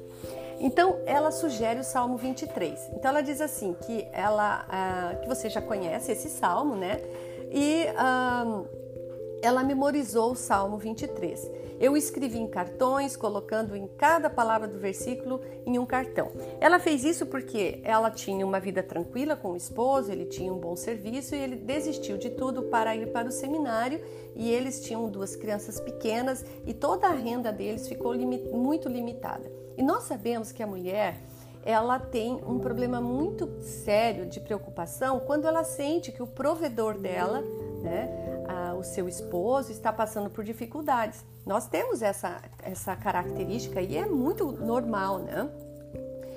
Então, 0.58 1.00
ela 1.04 1.30
sugere 1.30 1.80
o 1.80 1.84
Salmo 1.84 2.16
23. 2.16 2.90
Então, 2.94 3.10
ela 3.10 3.20
diz 3.20 3.40
assim 3.40 3.74
que 3.84 4.08
ela, 4.12 4.64
ah, 4.68 5.16
que 5.20 5.28
você 5.28 5.50
já 5.50 5.60
conhece 5.60 6.12
esse 6.12 6.30
salmo, 6.30 6.74
né? 6.74 7.00
E 7.50 7.86
ah, 7.96 8.64
ela 9.46 9.62
memorizou 9.62 10.32
o 10.32 10.34
Salmo 10.34 10.76
23. 10.76 11.48
Eu 11.78 11.96
escrevi 11.96 12.36
em 12.36 12.48
cartões, 12.48 13.16
colocando 13.16 13.76
em 13.76 13.86
cada 13.86 14.28
palavra 14.28 14.66
do 14.66 14.76
versículo 14.76 15.40
em 15.64 15.78
um 15.78 15.86
cartão. 15.86 16.32
Ela 16.60 16.80
fez 16.80 17.04
isso 17.04 17.26
porque 17.26 17.80
ela 17.84 18.10
tinha 18.10 18.44
uma 18.44 18.58
vida 18.58 18.82
tranquila 18.82 19.36
com 19.36 19.52
o 19.52 19.56
esposo, 19.56 20.10
ele 20.10 20.24
tinha 20.24 20.52
um 20.52 20.58
bom 20.58 20.74
serviço 20.74 21.36
e 21.36 21.38
ele 21.38 21.54
desistiu 21.54 22.18
de 22.18 22.30
tudo 22.30 22.64
para 22.64 22.96
ir 22.96 23.12
para 23.12 23.28
o 23.28 23.30
seminário. 23.32 24.00
E 24.34 24.50
eles 24.50 24.80
tinham 24.80 25.08
duas 25.08 25.36
crianças 25.36 25.78
pequenas 25.78 26.44
e 26.66 26.74
toda 26.74 27.06
a 27.06 27.12
renda 27.12 27.52
deles 27.52 27.86
ficou 27.86 28.16
muito 28.52 28.88
limitada. 28.88 29.48
E 29.76 29.82
nós 29.82 30.02
sabemos 30.04 30.50
que 30.50 30.62
a 30.62 30.66
mulher 30.66 31.20
ela 31.64 32.00
tem 32.00 32.40
um 32.46 32.58
problema 32.58 33.00
muito 33.00 33.60
sério 33.60 34.26
de 34.26 34.40
preocupação 34.40 35.20
quando 35.20 35.46
ela 35.46 35.62
sente 35.62 36.10
que 36.10 36.22
o 36.22 36.26
provedor 36.26 36.96
dela, 36.96 37.42
né, 37.82 38.35
o 38.78 38.84
seu 38.84 39.08
esposo 39.08 39.72
está 39.72 39.92
passando 39.92 40.30
por 40.30 40.44
dificuldades. 40.44 41.24
Nós 41.44 41.66
temos 41.68 42.02
essa, 42.02 42.42
essa 42.62 42.94
característica 42.96 43.80
e 43.80 43.96
é 43.96 44.06
muito 44.06 44.52
normal, 44.52 45.18
né? 45.18 45.50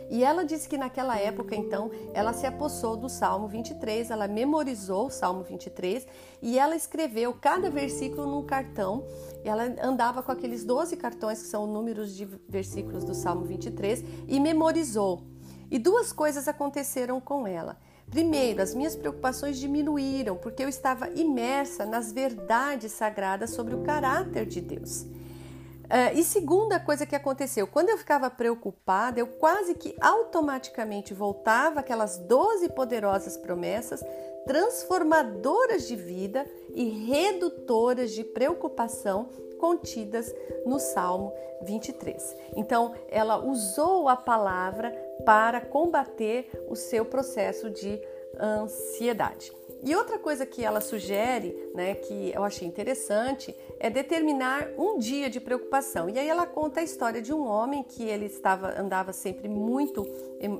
E 0.09 0.23
ela 0.23 0.43
disse 0.43 0.67
que 0.67 0.77
naquela 0.77 1.19
época, 1.19 1.55
então, 1.55 1.91
ela 2.15 2.33
se 2.33 2.45
apossou 2.47 2.97
do 2.97 3.07
Salmo 3.07 3.47
23, 3.47 4.09
ela 4.09 4.27
memorizou 4.27 5.05
o 5.05 5.11
Salmo 5.11 5.43
23 5.43 6.07
e 6.41 6.57
ela 6.57 6.75
escreveu 6.75 7.31
cada 7.39 7.69
versículo 7.69 8.25
num 8.25 8.43
cartão. 8.43 9.05
Ela 9.43 9.71
andava 9.83 10.23
com 10.23 10.31
aqueles 10.31 10.65
12 10.65 10.97
cartões, 10.97 11.43
que 11.43 11.47
são 11.47 11.67
números 11.67 12.15
de 12.15 12.25
versículos 12.25 13.03
do 13.03 13.13
Salmo 13.13 13.45
23, 13.45 14.03
e 14.27 14.39
memorizou. 14.39 15.21
E 15.69 15.77
duas 15.77 16.11
coisas 16.11 16.47
aconteceram 16.47 17.21
com 17.21 17.45
ela. 17.45 17.77
Primeiro, 18.09 18.61
as 18.61 18.73
minhas 18.73 18.95
preocupações 18.95 19.57
diminuíram 19.59 20.35
porque 20.35 20.63
eu 20.63 20.69
estava 20.69 21.09
imersa 21.09 21.85
nas 21.85 22.11
verdades 22.11 22.91
sagradas 22.91 23.51
sobre 23.51 23.75
o 23.75 23.83
caráter 23.83 24.45
de 24.45 24.61
Deus. 24.61 25.01
Uh, 25.01 26.13
e 26.15 26.23
segunda 26.23 26.79
coisa 26.79 27.05
que 27.05 27.15
aconteceu, 27.15 27.65
quando 27.65 27.89
eu 27.89 27.97
ficava 27.97 28.29
preocupada, 28.29 29.19
eu 29.19 29.25
quase 29.25 29.73
que 29.73 29.95
automaticamente 29.99 31.13
voltava 31.13 31.79
aquelas 31.79 32.17
12 32.17 32.69
poderosas 32.69 33.35
promessas 33.37 34.03
transformadoras 34.45 35.87
de 35.87 35.95
vida 35.95 36.45
e 36.73 36.89
redutoras 36.89 38.11
de 38.11 38.23
preocupação 38.23 39.29
contidas 39.59 40.33
no 40.65 40.79
Salmo 40.79 41.31
23. 41.61 42.35
Então, 42.55 42.95
ela 43.09 43.37
usou 43.37 44.09
a 44.09 44.15
palavra 44.15 44.91
para 45.25 45.61
combater 45.61 46.49
o 46.67 46.75
seu 46.75 47.05
processo 47.05 47.69
de 47.69 48.01
ansiedade. 48.39 49.51
E 49.81 49.95
outra 49.95 50.19
coisa 50.19 50.45
que 50.45 50.63
ela 50.63 50.81
sugere, 50.81 51.55
né, 51.73 51.95
que 51.95 52.31
eu 52.33 52.43
achei 52.43 52.67
interessante, 52.67 53.55
é 53.79 53.89
determinar 53.89 54.69
um 54.77 54.97
dia 54.97 55.29
de 55.29 55.39
preocupação. 55.39 56.09
E 56.09 56.19
aí 56.19 56.27
ela 56.27 56.45
conta 56.45 56.81
a 56.81 56.83
história 56.83 57.21
de 57.21 57.33
um 57.33 57.45
homem 57.47 57.83
que 57.83 58.03
ele 58.03 58.25
estava 58.25 58.79
andava 58.79 59.13
sempre 59.13 59.47
muito 59.47 60.05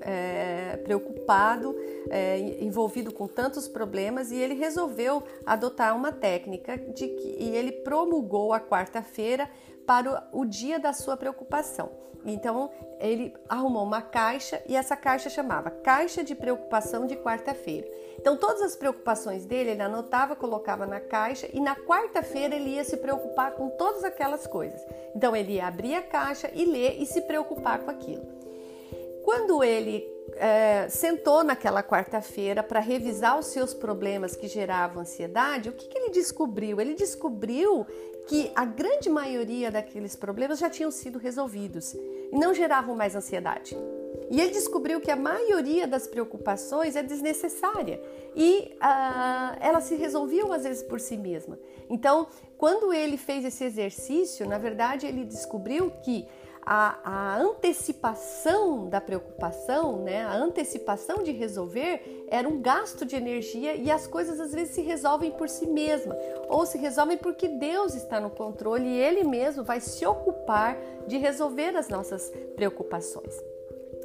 é, 0.02 0.78
preocupado, 0.84 1.76
é, 2.10 2.40
envolvido 2.62 3.14
com 3.14 3.28
tantos 3.28 3.68
problemas, 3.68 4.32
e 4.32 4.38
ele 4.38 4.54
resolveu 4.54 5.22
adotar 5.46 5.96
uma 5.96 6.12
técnica 6.12 6.78
de 6.78 7.08
que 7.08 7.38
e 7.40 7.56
ele 7.56 7.72
promulgou 7.72 8.54
a 8.54 8.60
quarta-feira 8.60 9.50
para 9.90 10.30
o, 10.32 10.46
dia 10.46 10.78
da 10.78 10.94
sua 10.94 11.18
preocupação. 11.18 11.90
Então 12.24 12.70
ele 13.00 13.34
arrumou 13.50 13.84
uma 13.84 14.04
caixa 14.04 14.62
e 14.68 14.76
essa 14.76 14.96
caixa 14.96 15.32
chamava 15.32 15.72
Caixa 15.72 16.24
de 16.24 16.36
Preocupação 16.36 17.08
de 17.08 17.16
Quarta-feira. 17.16 17.88
Então 18.20 18.38
todas 18.38 18.62
as 18.62 18.76
preocupações 18.76 19.46
dele 19.46 19.72
ele 19.72 19.82
anotava, 19.82 20.36
colocava 20.36 20.86
na 20.86 21.00
caixa 21.00 21.50
e 21.52 21.60
na 21.60 21.76
quarta-feira 21.76 22.56
ele 22.56 22.76
ia 22.76 22.84
se 22.84 22.98
preocupar 22.98 23.54
com 23.54 23.68
todas 23.72 24.04
aquelas 24.04 24.46
coisas. 24.46 24.80
Então 25.16 25.36
ele 25.36 25.54
ia 25.54 25.66
abrir 25.66 25.96
a 25.96 26.04
caixa 26.04 26.52
e 26.54 26.66
ler 26.66 27.02
e 27.02 27.08
se 27.08 27.22
preocupar 27.22 27.80
com 27.80 27.90
aquilo. 27.90 28.28
Quando 29.24 29.64
ele 29.64 30.08
é, 30.36 30.88
sentou 30.90 31.44
naquela 31.44 31.84
quarta-feira 31.84 32.64
para 32.64 32.80
revisar 32.80 33.38
os 33.38 33.48
seus 33.48 33.74
problemas 33.74 34.36
que 34.36 34.48
geravam 34.48 35.02
ansiedade, 35.02 35.70
o 35.70 35.74
que, 35.74 35.88
que 35.88 35.98
ele 35.98 36.10
descobriu? 36.12 36.80
Ele 36.80 36.94
descobriu 36.94 37.86
que 38.28 38.52
a 38.56 38.64
grande 38.64 39.10
maioria 39.10 39.72
daqueles 39.72 40.16
problemas 40.16 40.60
já 40.60 40.70
tinham 40.70 40.92
sido 40.92 41.18
resolvidos 41.18 41.94
e 41.94 42.38
não 42.38 42.54
geravam 42.54 42.96
mais 42.96 43.16
ansiedade. 43.16 43.76
E 44.30 44.40
ele 44.40 44.52
descobriu 44.52 45.02
que 45.02 45.10
a 45.10 45.16
maioria 45.16 45.88
das 45.88 46.06
preocupações 46.06 46.96
é 46.96 47.02
desnecessária 47.02 48.00
e 48.36 48.76
uh, 48.76 49.58
elas 49.60 49.86
se 49.86 49.96
resolviam 49.96 50.54
às 50.54 50.64
vezes 50.64 50.84
por 50.84 51.00
si 51.00 51.18
mesma. 51.18 51.58
Então, 51.90 52.28
quando 52.56 52.94
ele 52.94 53.18
fez 53.18 53.44
esse 53.44 53.64
exercício, 53.64 54.48
na 54.48 54.60
verdade, 54.60 55.08
ele 55.08 55.26
descobriu 55.26 55.90
que 56.04 56.28
a, 56.62 57.00
a, 57.04 57.38
antecipação 57.38 58.88
da 58.88 59.02
preocupação, 59.02 60.04
né, 60.04 60.24
a 60.24 60.36
antecipação 60.36 61.24
de 61.24 61.32
resolver 61.32 62.26
era 62.30 62.48
um 62.48 62.62
gasto 62.62 63.06
de 63.06 63.16
energia 63.16 63.76
e 63.76 63.90
as 63.90 64.06
coisas 64.06 64.40
às 64.40 64.54
vezes 64.54 64.76
se 64.76 64.82
resolvem 64.82 65.32
por 65.32 65.50
si 65.50 65.66
mesma 65.66 66.16
ou 66.48 66.66
se 66.66 66.78
resolvem 66.78 67.18
porque 67.18 67.48
Deus 67.48 67.96
está 67.96 68.20
no 68.20 68.30
controle 68.30 68.86
e 68.86 69.00
Ele 69.00 69.24
mesmo 69.24 69.64
vai 69.64 69.80
se 69.80 70.06
ocupar 70.06 70.78
de 71.08 71.18
resolver 71.18 71.76
as 71.76 71.90
nossas 71.90 72.32
preocupações. 72.56 73.34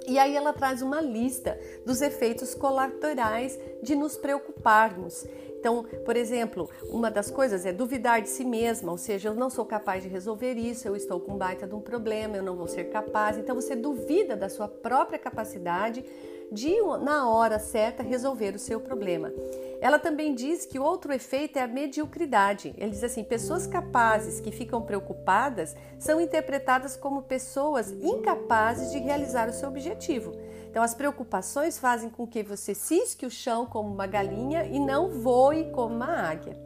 E 0.06 0.18
aí 0.18 0.36
ela 0.36 0.52
traz 0.52 0.82
uma 0.82 1.00
lista 1.00 1.58
dos 1.84 2.02
efeitos 2.02 2.54
colaterais 2.54 3.58
de 3.82 3.94
nos 3.94 4.16
preocuparmos. 4.16 5.26
Então, 5.64 5.82
por 6.04 6.14
exemplo, 6.14 6.68
uma 6.90 7.10
das 7.10 7.30
coisas 7.30 7.64
é 7.64 7.72
duvidar 7.72 8.20
de 8.20 8.28
si 8.28 8.44
mesma, 8.44 8.92
ou 8.92 8.98
seja, 8.98 9.30
eu 9.30 9.34
não 9.34 9.48
sou 9.48 9.64
capaz 9.64 10.02
de 10.02 10.10
resolver 10.10 10.58
isso, 10.58 10.86
eu 10.86 10.94
estou 10.94 11.18
com 11.18 11.38
baita 11.38 11.66
de 11.66 11.74
um 11.74 11.80
problema, 11.80 12.36
eu 12.36 12.42
não 12.42 12.54
vou 12.54 12.68
ser 12.68 12.90
capaz. 12.90 13.38
Então, 13.38 13.54
você 13.54 13.74
duvida 13.74 14.36
da 14.36 14.50
sua 14.50 14.68
própria 14.68 15.18
capacidade 15.18 16.04
de, 16.52 16.76
na 17.00 17.30
hora 17.30 17.58
certa, 17.58 18.02
resolver 18.02 18.54
o 18.54 18.58
seu 18.58 18.78
problema. 18.78 19.32
Ela 19.80 19.98
também 19.98 20.34
diz 20.34 20.66
que 20.66 20.78
outro 20.78 21.14
efeito 21.14 21.58
é 21.58 21.62
a 21.62 21.66
mediocridade. 21.66 22.74
Ele 22.76 22.90
diz 22.90 23.02
assim: 23.02 23.24
pessoas 23.24 23.66
capazes 23.66 24.40
que 24.40 24.52
ficam 24.52 24.82
preocupadas 24.82 25.74
são 25.98 26.20
interpretadas 26.20 26.94
como 26.94 27.22
pessoas 27.22 27.90
incapazes 27.90 28.92
de 28.92 28.98
realizar 28.98 29.48
o 29.48 29.52
seu 29.54 29.70
objetivo. 29.70 30.32
Então, 30.74 30.82
as 30.82 30.92
preocupações 30.92 31.78
fazem 31.78 32.10
com 32.10 32.26
que 32.26 32.42
você 32.42 32.74
cisque 32.74 33.24
o 33.24 33.30
chão 33.30 33.64
como 33.64 33.94
uma 33.94 34.08
galinha 34.08 34.66
e 34.66 34.80
não 34.80 35.08
voe 35.08 35.70
como 35.70 35.94
uma 35.94 36.28
águia. 36.28 36.60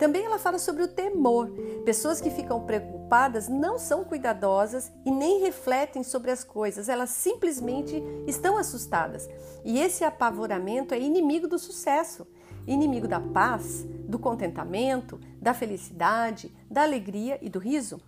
Também 0.00 0.24
ela 0.24 0.36
fala 0.36 0.58
sobre 0.58 0.82
o 0.82 0.88
temor. 0.88 1.52
Pessoas 1.84 2.20
que 2.20 2.28
ficam 2.28 2.66
preocupadas 2.66 3.46
não 3.46 3.78
são 3.78 4.04
cuidadosas 4.04 4.90
e 5.04 5.12
nem 5.12 5.42
refletem 5.42 6.02
sobre 6.02 6.32
as 6.32 6.42
coisas, 6.42 6.88
elas 6.88 7.10
simplesmente 7.10 8.02
estão 8.26 8.58
assustadas. 8.58 9.28
E 9.64 9.78
esse 9.78 10.02
apavoramento 10.02 10.92
é 10.92 10.98
inimigo 10.98 11.46
do 11.46 11.56
sucesso, 11.56 12.26
inimigo 12.66 13.06
da 13.06 13.20
paz, 13.20 13.84
do 14.08 14.18
contentamento, 14.18 15.20
da 15.40 15.54
felicidade, 15.54 16.52
da 16.68 16.82
alegria 16.82 17.38
e 17.40 17.48
do 17.48 17.60
riso. 17.60 18.00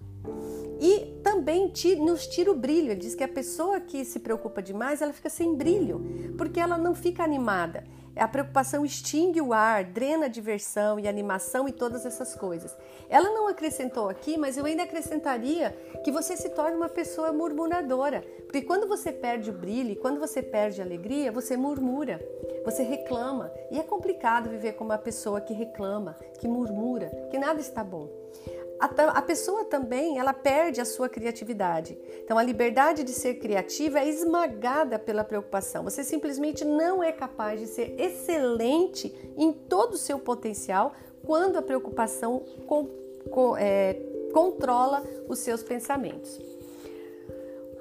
E 0.80 1.18
também 1.22 1.72
nos 2.00 2.26
tira 2.26 2.50
o 2.50 2.54
brilho. 2.54 2.92
Ele 2.92 3.00
diz 3.00 3.14
que 3.14 3.24
a 3.24 3.28
pessoa 3.28 3.80
que 3.80 4.04
se 4.04 4.20
preocupa 4.20 4.62
demais, 4.62 5.02
ela 5.02 5.12
fica 5.12 5.28
sem 5.28 5.54
brilho, 5.54 6.34
porque 6.36 6.60
ela 6.60 6.78
não 6.78 6.94
fica 6.94 7.22
animada. 7.22 7.84
A 8.16 8.26
preocupação 8.26 8.84
extingue 8.84 9.40
o 9.40 9.52
ar, 9.52 9.84
drena 9.84 10.26
a 10.26 10.28
diversão 10.28 10.98
e 10.98 11.06
animação 11.06 11.68
e 11.68 11.72
todas 11.72 12.04
essas 12.04 12.34
coisas. 12.34 12.76
Ela 13.08 13.30
não 13.30 13.46
acrescentou 13.46 14.08
aqui, 14.08 14.36
mas 14.36 14.56
eu 14.56 14.64
ainda 14.64 14.82
acrescentaria 14.82 15.70
que 16.02 16.10
você 16.10 16.36
se 16.36 16.48
torna 16.48 16.76
uma 16.76 16.88
pessoa 16.88 17.32
murmuradora. 17.32 18.24
Porque 18.42 18.62
quando 18.62 18.88
você 18.88 19.12
perde 19.12 19.50
o 19.50 19.52
brilho, 19.52 19.94
quando 19.96 20.18
você 20.18 20.42
perde 20.42 20.80
a 20.80 20.84
alegria, 20.84 21.30
você 21.30 21.56
murmura, 21.56 22.20
você 22.64 22.82
reclama. 22.82 23.52
E 23.70 23.78
é 23.78 23.82
complicado 23.84 24.50
viver 24.50 24.72
com 24.72 24.84
uma 24.84 24.98
pessoa 24.98 25.40
que 25.40 25.54
reclama, 25.54 26.16
que 26.40 26.48
murmura, 26.48 27.10
que 27.30 27.38
nada 27.38 27.60
está 27.60 27.84
bom 27.84 28.10
a, 28.78 28.86
a, 28.86 29.22
pessoa 29.22 29.64
também 29.64 30.18
ela 30.18 30.32
perde 30.32 30.80
a 30.80 30.84
sua 30.84 31.08
criatividade. 31.08 31.98
Então 32.22 32.38
a 32.38 32.42
liberdade 32.42 33.02
de 33.02 33.12
ser 33.12 33.34
criativa 33.34 33.98
é 33.98 34.08
esmagada 34.08 34.98
pela 34.98 35.24
preocupação. 35.24 35.84
Você 35.84 36.04
simplesmente 36.04 36.64
não 36.64 37.02
é 37.02 37.10
capaz 37.10 37.60
de 37.60 37.66
ser 37.66 37.94
excelente 37.98 39.14
em 39.36 39.52
todo 39.52 39.94
o 39.94 39.98
seu 39.98 40.18
potencial 40.18 40.92
quando 41.24 41.56
a 41.56 41.62
preocupação 41.62 42.44
com, 42.66 42.86
com, 43.30 43.56
é, 43.56 43.94
controla 44.32 45.02
os 45.28 45.40
seus 45.40 45.62
pensamentos. 45.62 46.57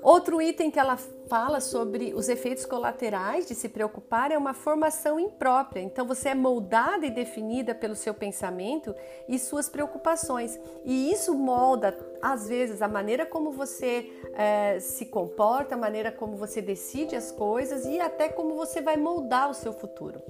Outro 0.07 0.41
item 0.41 0.71
que 0.71 0.79
ela 0.79 0.95
fala 0.95 1.59
sobre 1.59 2.13
os 2.13 2.29
efeitos 2.29 2.65
colaterais 2.65 3.45
de 3.45 3.53
se 3.53 3.67
preocupar 3.67 4.31
é 4.31 4.37
uma 4.37 4.53
formação 4.53 5.19
imprópria. 5.19 5.81
Então 5.81 6.07
você 6.07 6.29
é 6.29 6.33
moldada 6.33 7.05
e 7.05 7.11
definida 7.11 7.75
pelo 7.75 7.93
seu 7.93 8.13
pensamento 8.13 8.95
e 9.27 9.37
suas 9.37 9.67
preocupações. 9.67 10.57
E 10.85 11.11
isso 11.11 11.35
molda, 11.35 11.93
às 12.21 12.47
vezes, 12.47 12.81
a 12.81 12.87
maneira 12.87 13.25
como 13.25 13.51
você 13.51 14.09
é, 14.33 14.79
se 14.79 15.07
comporta, 15.07 15.75
a 15.75 15.77
maneira 15.77 16.09
como 16.09 16.37
você 16.37 16.61
decide 16.61 17.13
as 17.13 17.29
coisas 17.29 17.83
e 17.83 17.99
até 17.99 18.29
como 18.29 18.55
você 18.55 18.79
vai 18.79 18.95
moldar 18.95 19.49
o 19.49 19.53
seu 19.53 19.73
futuro. 19.73 20.21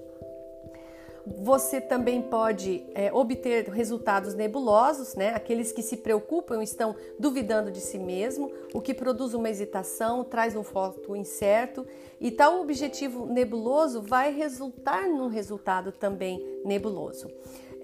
Você 1.36 1.82
também 1.82 2.22
pode 2.22 2.86
é, 2.96 3.12
obter 3.12 3.68
resultados 3.68 4.34
nebulosos, 4.34 5.14
né? 5.14 5.34
Aqueles 5.36 5.74
que 5.74 5.82
se 5.82 5.98
preocupam 5.98 6.64
estão 6.64 6.96
duvidando 7.20 7.70
de 7.70 7.82
si 7.82 8.00
mesmo, 8.00 8.50
o 8.74 8.80
que 8.80 8.94
produz 8.94 9.34
uma 9.34 9.50
hesitação, 9.50 10.24
traz 10.24 10.56
um 10.56 10.64
foco 10.64 11.18
incerto, 11.18 11.86
e 12.22 12.32
tal 12.32 12.62
objetivo 12.62 13.26
nebuloso 13.26 14.02
vai 14.02 14.32
resultar 14.32 15.10
num 15.10 15.28
resultado 15.28 15.92
também 15.92 16.62
nebuloso. 16.64 17.28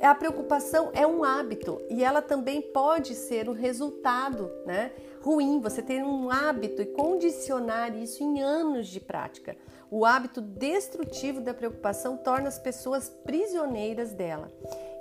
A 0.01 0.15
preocupação 0.15 0.91
é 0.93 1.05
um 1.05 1.23
hábito 1.23 1.81
e 1.89 2.03
ela 2.03 2.21
também 2.21 2.61
pode 2.61 3.13
ser 3.13 3.49
um 3.49 3.53
resultado, 3.53 4.49
né? 4.65 4.91
Ruim, 5.21 5.59
você 5.59 5.81
ter 5.81 6.03
um 6.03 6.29
hábito 6.29 6.81
e 6.81 6.85
condicionar 6.85 7.95
isso 7.95 8.23
em 8.23 8.41
anos 8.41 8.87
de 8.87 8.99
prática. 8.99 9.55
O 9.95 10.05
hábito 10.05 10.41
destrutivo 10.41 11.39
da 11.39 11.53
preocupação 11.53 12.17
torna 12.17 12.47
as 12.47 12.57
pessoas 12.57 13.09
prisioneiras 13.09 14.11
dela. 14.11 14.51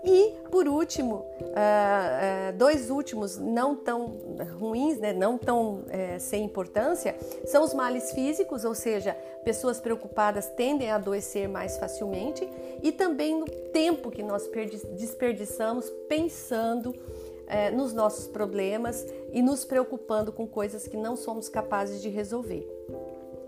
E, 0.04 0.34
por 0.50 0.68
último, 0.68 1.14
uh, 1.14 1.22
uh, 1.40 2.58
dois 2.58 2.90
últimos 2.90 3.38
não 3.38 3.74
tão 3.74 4.18
ruins, 4.58 4.98
né, 4.98 5.14
não 5.14 5.38
tão 5.38 5.76
uh, 5.76 5.86
sem 6.18 6.44
importância, 6.44 7.16
são 7.46 7.64
os 7.64 7.72
males 7.72 8.12
físicos, 8.12 8.66
ou 8.66 8.74
seja, 8.74 9.14
pessoas 9.46 9.80
preocupadas 9.80 10.50
tendem 10.50 10.90
a 10.90 10.96
adoecer 10.96 11.48
mais 11.48 11.78
facilmente, 11.78 12.46
e 12.82 12.92
também 12.92 13.40
no 13.40 13.46
tempo 13.46 14.10
que 14.10 14.22
nós 14.22 14.46
desperdiçamos 14.94 15.88
pensando 16.06 16.94
nos 17.74 17.92
nossos 17.92 18.26
problemas 18.26 19.06
e 19.30 19.42
nos 19.42 19.62
preocupando 19.62 20.32
com 20.32 20.46
coisas 20.46 20.86
que 20.86 20.96
não 20.96 21.16
somos 21.16 21.50
capazes 21.50 22.00
de 22.00 22.08
resolver. 22.08 22.66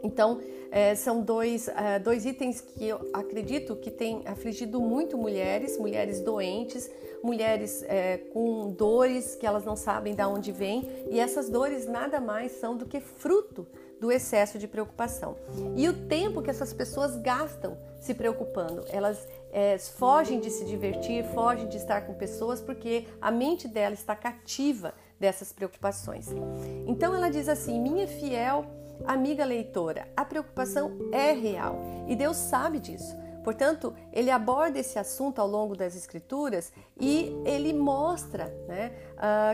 Então, 0.05 0.39
é, 0.71 0.95
são 0.95 1.23
dois, 1.23 1.67
é, 1.69 1.99
dois 1.99 2.27
itens 2.27 2.61
que 2.61 2.87
eu 2.87 3.09
acredito 3.13 3.75
que 3.75 3.91
têm 3.91 4.23
afligido 4.27 4.81
muito 4.81 5.17
mulheres, 5.17 5.79
mulheres 5.79 6.21
doentes, 6.21 6.91
mulheres 7.23 7.83
é, 7.85 8.19
com 8.19 8.71
dores 8.71 9.35
que 9.35 9.47
elas 9.47 9.65
não 9.65 9.75
sabem 9.75 10.15
de 10.15 10.23
onde 10.25 10.53
vêm, 10.53 10.89
e 11.11 11.19
essas 11.19 11.49
dores 11.49 11.87
nada 11.87 12.21
mais 12.21 12.53
são 12.53 12.77
do 12.77 12.85
que 12.85 13.01
fruto 13.01 13.67
do 13.99 14.13
excesso 14.13 14.59
de 14.59 14.69
preocupação. 14.69 15.37
E 15.75 15.89
o 15.89 16.07
tempo 16.07 16.43
que 16.43 16.51
essas 16.51 16.75
pessoas 16.75 17.17
gastam 17.17 17.79
se 17.99 18.13
preocupando, 18.13 18.85
elas 18.89 19.27
é, 19.51 19.79
fogem 19.79 20.41
de 20.41 20.51
se 20.51 20.67
divertir, 20.67 21.25
fogem 21.33 21.67
de 21.67 21.79
estar 21.79 22.03
com 22.03 22.13
pessoas 22.13 22.61
porque 22.61 23.07
a 23.19 23.31
mente 23.31 23.67
dela 23.67 23.95
está 23.95 24.15
cativa 24.15 24.93
dessas 25.19 25.53
preocupações. 25.53 26.29
Então 26.87 27.15
ela 27.15 27.31
diz 27.31 27.49
assim: 27.49 27.81
minha 27.81 28.07
fiel 28.07 28.67
Amiga 29.07 29.45
leitora, 29.45 30.09
a 30.17 30.25
preocupação 30.25 30.97
é 31.13 31.33
real 31.33 31.79
e 32.09 32.17
Deus 32.17 32.37
sabe 32.37 32.79
disso. 32.79 33.17
Portanto, 33.45 33.95
ele 34.11 34.31
aborda 34.31 34.79
esse 34.79 34.99
assunto 34.99 35.39
ao 35.39 35.47
longo 35.47 35.77
das 35.77 35.95
Escrituras 35.95 36.73
e 36.99 37.31
ele 37.45 37.75
mostra 37.75 38.47
né, 38.67 38.91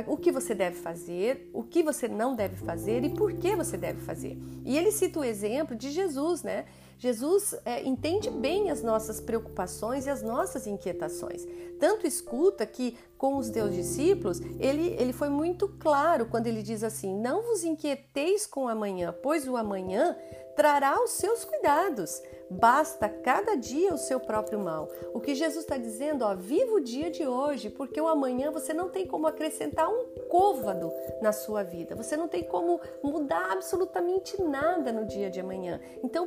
uh, 0.07 0.12
o 0.12 0.16
que 0.16 0.31
você 0.31 0.55
deve 0.55 0.76
fazer, 0.76 1.50
o 1.53 1.64
que 1.64 1.83
você 1.83 2.07
não 2.07 2.37
deve 2.37 2.55
fazer 2.55 3.03
e 3.03 3.09
por 3.09 3.33
que 3.33 3.57
você 3.57 3.76
deve 3.76 4.00
fazer. 4.00 4.38
E 4.64 4.79
ele 4.79 4.92
cita 4.92 5.18
o 5.18 5.24
exemplo 5.24 5.74
de 5.74 5.90
Jesus, 5.90 6.44
né? 6.44 6.66
Jesus 7.00 7.54
é, 7.64 7.82
entende 7.82 8.28
bem 8.28 8.70
as 8.70 8.82
nossas 8.82 9.22
preocupações 9.22 10.04
e 10.04 10.10
as 10.10 10.20
nossas 10.20 10.66
inquietações. 10.66 11.46
Tanto 11.78 12.06
escuta 12.06 12.66
que 12.66 12.94
com 13.16 13.38
os 13.38 13.48
teus 13.48 13.74
discípulos, 13.74 14.38
ele, 14.60 14.94
ele 14.98 15.14
foi 15.14 15.30
muito 15.30 15.66
claro 15.66 16.26
quando 16.26 16.46
ele 16.46 16.62
diz 16.62 16.84
assim: 16.84 17.18
Não 17.18 17.40
vos 17.40 17.64
inquieteis 17.64 18.46
com 18.46 18.68
amanhã, 18.68 19.14
pois 19.22 19.48
o 19.48 19.56
amanhã 19.56 20.14
trará 20.54 21.02
os 21.02 21.12
seus 21.12 21.42
cuidados. 21.42 22.20
Basta 22.50 23.08
cada 23.08 23.54
dia 23.54 23.94
o 23.94 23.98
seu 23.98 24.20
próprio 24.20 24.58
mal. 24.58 24.90
O 25.14 25.20
que 25.20 25.34
Jesus 25.34 25.64
está 25.64 25.78
dizendo, 25.78 26.22
ó, 26.22 26.34
viva 26.34 26.72
o 26.72 26.80
dia 26.80 27.10
de 27.10 27.26
hoje, 27.26 27.70
porque 27.70 27.98
o 27.98 28.08
amanhã 28.08 28.50
você 28.50 28.74
não 28.74 28.90
tem 28.90 29.06
como 29.06 29.26
acrescentar 29.26 29.88
um 29.88 30.04
côvado 30.31 30.93
na 31.21 31.33
sua 31.33 31.62
vida. 31.62 31.97
Você 31.97 32.16
não 32.16 32.29
tem 32.29 32.45
como 32.45 32.81
mudar 33.03 33.51
absolutamente 33.51 34.40
nada 34.40 34.93
no 34.93 35.05
dia 35.05 35.29
de 35.29 35.40
amanhã. 35.40 35.81
Então, 36.03 36.27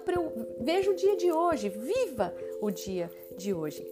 veja 0.59 0.91
o 0.91 0.95
dia 0.95 1.15
de 1.15 1.31
hoje, 1.31 1.69
viva 1.69 2.35
o 2.61 2.69
dia 2.69 3.09
de 3.37 3.53
hoje. 3.53 3.89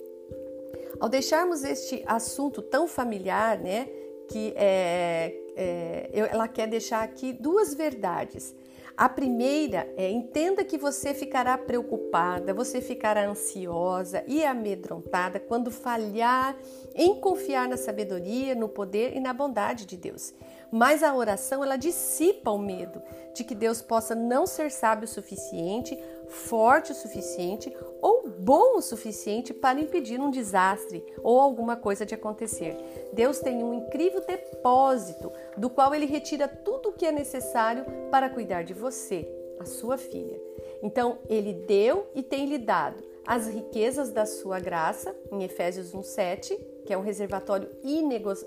Ao 0.99 1.09
deixarmos 1.09 1.63
este 1.63 2.03
assunto 2.05 2.61
tão 2.61 2.87
familiar, 2.87 3.57
né, 3.57 3.89
que 4.27 4.53
é, 4.55 5.33
é, 5.55 6.09
ela 6.13 6.47
quer 6.47 6.67
deixar 6.67 7.01
aqui 7.03 7.33
duas 7.33 7.73
verdades. 7.73 8.53
A 9.01 9.09
primeira 9.09 9.91
é 9.97 10.07
entenda 10.11 10.63
que 10.63 10.77
você 10.77 11.11
ficará 11.11 11.57
preocupada, 11.57 12.53
você 12.53 12.79
ficará 12.79 13.27
ansiosa 13.27 14.23
e 14.27 14.45
amedrontada 14.45 15.39
quando 15.39 15.71
falhar 15.71 16.55
em 16.93 17.19
confiar 17.19 17.67
na 17.67 17.77
sabedoria, 17.77 18.53
no 18.53 18.69
poder 18.69 19.17
e 19.17 19.19
na 19.19 19.33
bondade 19.33 19.87
de 19.87 19.97
Deus. 19.97 20.35
Mas 20.71 21.01
a 21.01 21.15
oração 21.15 21.63
ela 21.63 21.77
dissipa 21.77 22.51
o 22.51 22.59
medo 22.59 23.01
de 23.33 23.43
que 23.43 23.55
Deus 23.55 23.81
possa 23.81 24.13
não 24.13 24.45
ser 24.45 24.69
sábio 24.69 25.05
o 25.05 25.07
suficiente, 25.07 25.97
forte 26.31 26.91
o 26.91 26.95
suficiente 26.95 27.71
ou 28.01 28.29
bom 28.29 28.77
o 28.77 28.81
suficiente 28.81 29.53
para 29.53 29.79
impedir 29.79 30.19
um 30.19 30.31
desastre 30.31 31.05
ou 31.21 31.39
alguma 31.39 31.75
coisa 31.75 32.05
de 32.05 32.15
acontecer. 32.15 32.75
Deus 33.13 33.39
tem 33.39 33.63
um 33.63 33.73
incrível 33.73 34.21
depósito 34.25 35.31
do 35.57 35.69
qual 35.69 35.93
ele 35.93 36.05
retira 36.05 36.47
tudo 36.47 36.89
o 36.89 36.93
que 36.93 37.05
é 37.05 37.11
necessário 37.11 37.85
para 38.09 38.29
cuidar 38.29 38.63
de 38.63 38.73
você, 38.73 39.29
a 39.59 39.65
sua 39.65 39.97
filha. 39.97 40.41
Então, 40.81 41.19
ele 41.29 41.53
deu 41.53 42.07
e 42.15 42.23
tem 42.23 42.45
lhe 42.47 42.57
dado 42.57 43.03
as 43.25 43.47
riquezas 43.47 44.11
da 44.11 44.25
sua 44.25 44.59
graça, 44.59 45.15
em 45.31 45.43
Efésios 45.43 45.93
1:7, 45.93 46.57
que 46.85 46.93
é 46.93 46.97
um 46.97 47.01
reservatório 47.01 47.69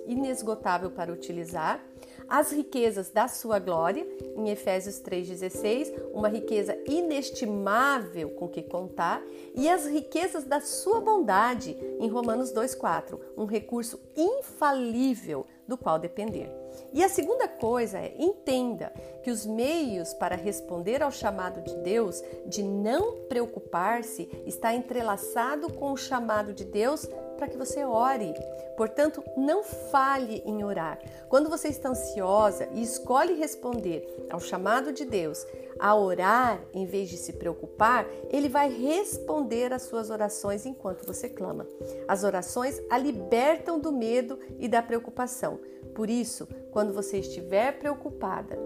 inesgotável 0.06 0.90
para 0.90 1.12
utilizar 1.12 1.84
as 2.28 2.52
riquezas 2.52 3.10
da 3.10 3.28
sua 3.28 3.58
glória, 3.58 4.06
em 4.36 4.48
Efésios 4.50 5.00
3,16, 5.00 5.92
uma 6.12 6.28
riqueza 6.28 6.76
inestimável 6.86 8.30
com 8.30 8.48
que 8.48 8.62
contar, 8.62 9.22
e 9.54 9.68
as 9.68 9.86
riquezas 9.86 10.44
da 10.44 10.60
sua 10.60 11.00
bondade, 11.00 11.76
em 12.00 12.08
Romanos 12.08 12.52
2,4, 12.52 13.18
um 13.36 13.44
recurso 13.44 14.00
infalível 14.16 15.46
do 15.66 15.76
qual 15.76 15.98
depender. 15.98 16.50
E 16.92 17.02
a 17.02 17.08
segunda 17.08 17.48
coisa 17.48 17.98
é 17.98 18.14
entenda 18.18 18.92
que 19.22 19.30
os 19.30 19.46
meios 19.46 20.12
para 20.14 20.36
responder 20.36 21.02
ao 21.02 21.10
chamado 21.10 21.62
de 21.62 21.74
Deus 21.78 22.22
de 22.46 22.62
não 22.62 23.22
preocupar-se 23.28 24.28
está 24.46 24.74
entrelaçado 24.74 25.72
com 25.72 25.92
o 25.92 25.96
chamado 25.96 26.52
de 26.52 26.64
Deus 26.64 27.08
para 27.34 27.48
que 27.48 27.56
você 27.56 27.84
ore. 27.84 28.34
Portanto, 28.76 29.22
não 29.36 29.62
falhe 29.62 30.42
em 30.44 30.64
orar. 30.64 30.98
Quando 31.28 31.48
você 31.48 31.68
está 31.68 31.90
ansiosa 31.90 32.68
e 32.72 32.82
escolhe 32.82 33.34
responder 33.34 34.26
ao 34.30 34.40
chamado 34.40 34.92
de 34.92 35.04
Deus, 35.04 35.46
a 35.78 35.94
orar 35.94 36.60
em 36.72 36.86
vez 36.86 37.08
de 37.08 37.16
se 37.16 37.32
preocupar, 37.32 38.06
ele 38.30 38.48
vai 38.48 38.70
responder 38.70 39.72
às 39.72 39.82
suas 39.82 40.10
orações 40.10 40.66
enquanto 40.66 41.06
você 41.06 41.28
clama. 41.28 41.66
As 42.08 42.24
orações 42.24 42.80
a 42.90 42.98
libertam 42.98 43.78
do 43.78 43.92
medo 43.92 44.38
e 44.58 44.68
da 44.68 44.82
preocupação. 44.82 45.60
Por 45.94 46.10
isso, 46.10 46.48
quando 46.72 46.92
você 46.92 47.18
estiver 47.18 47.78
preocupada, 47.78 48.58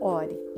ore. 0.00 0.53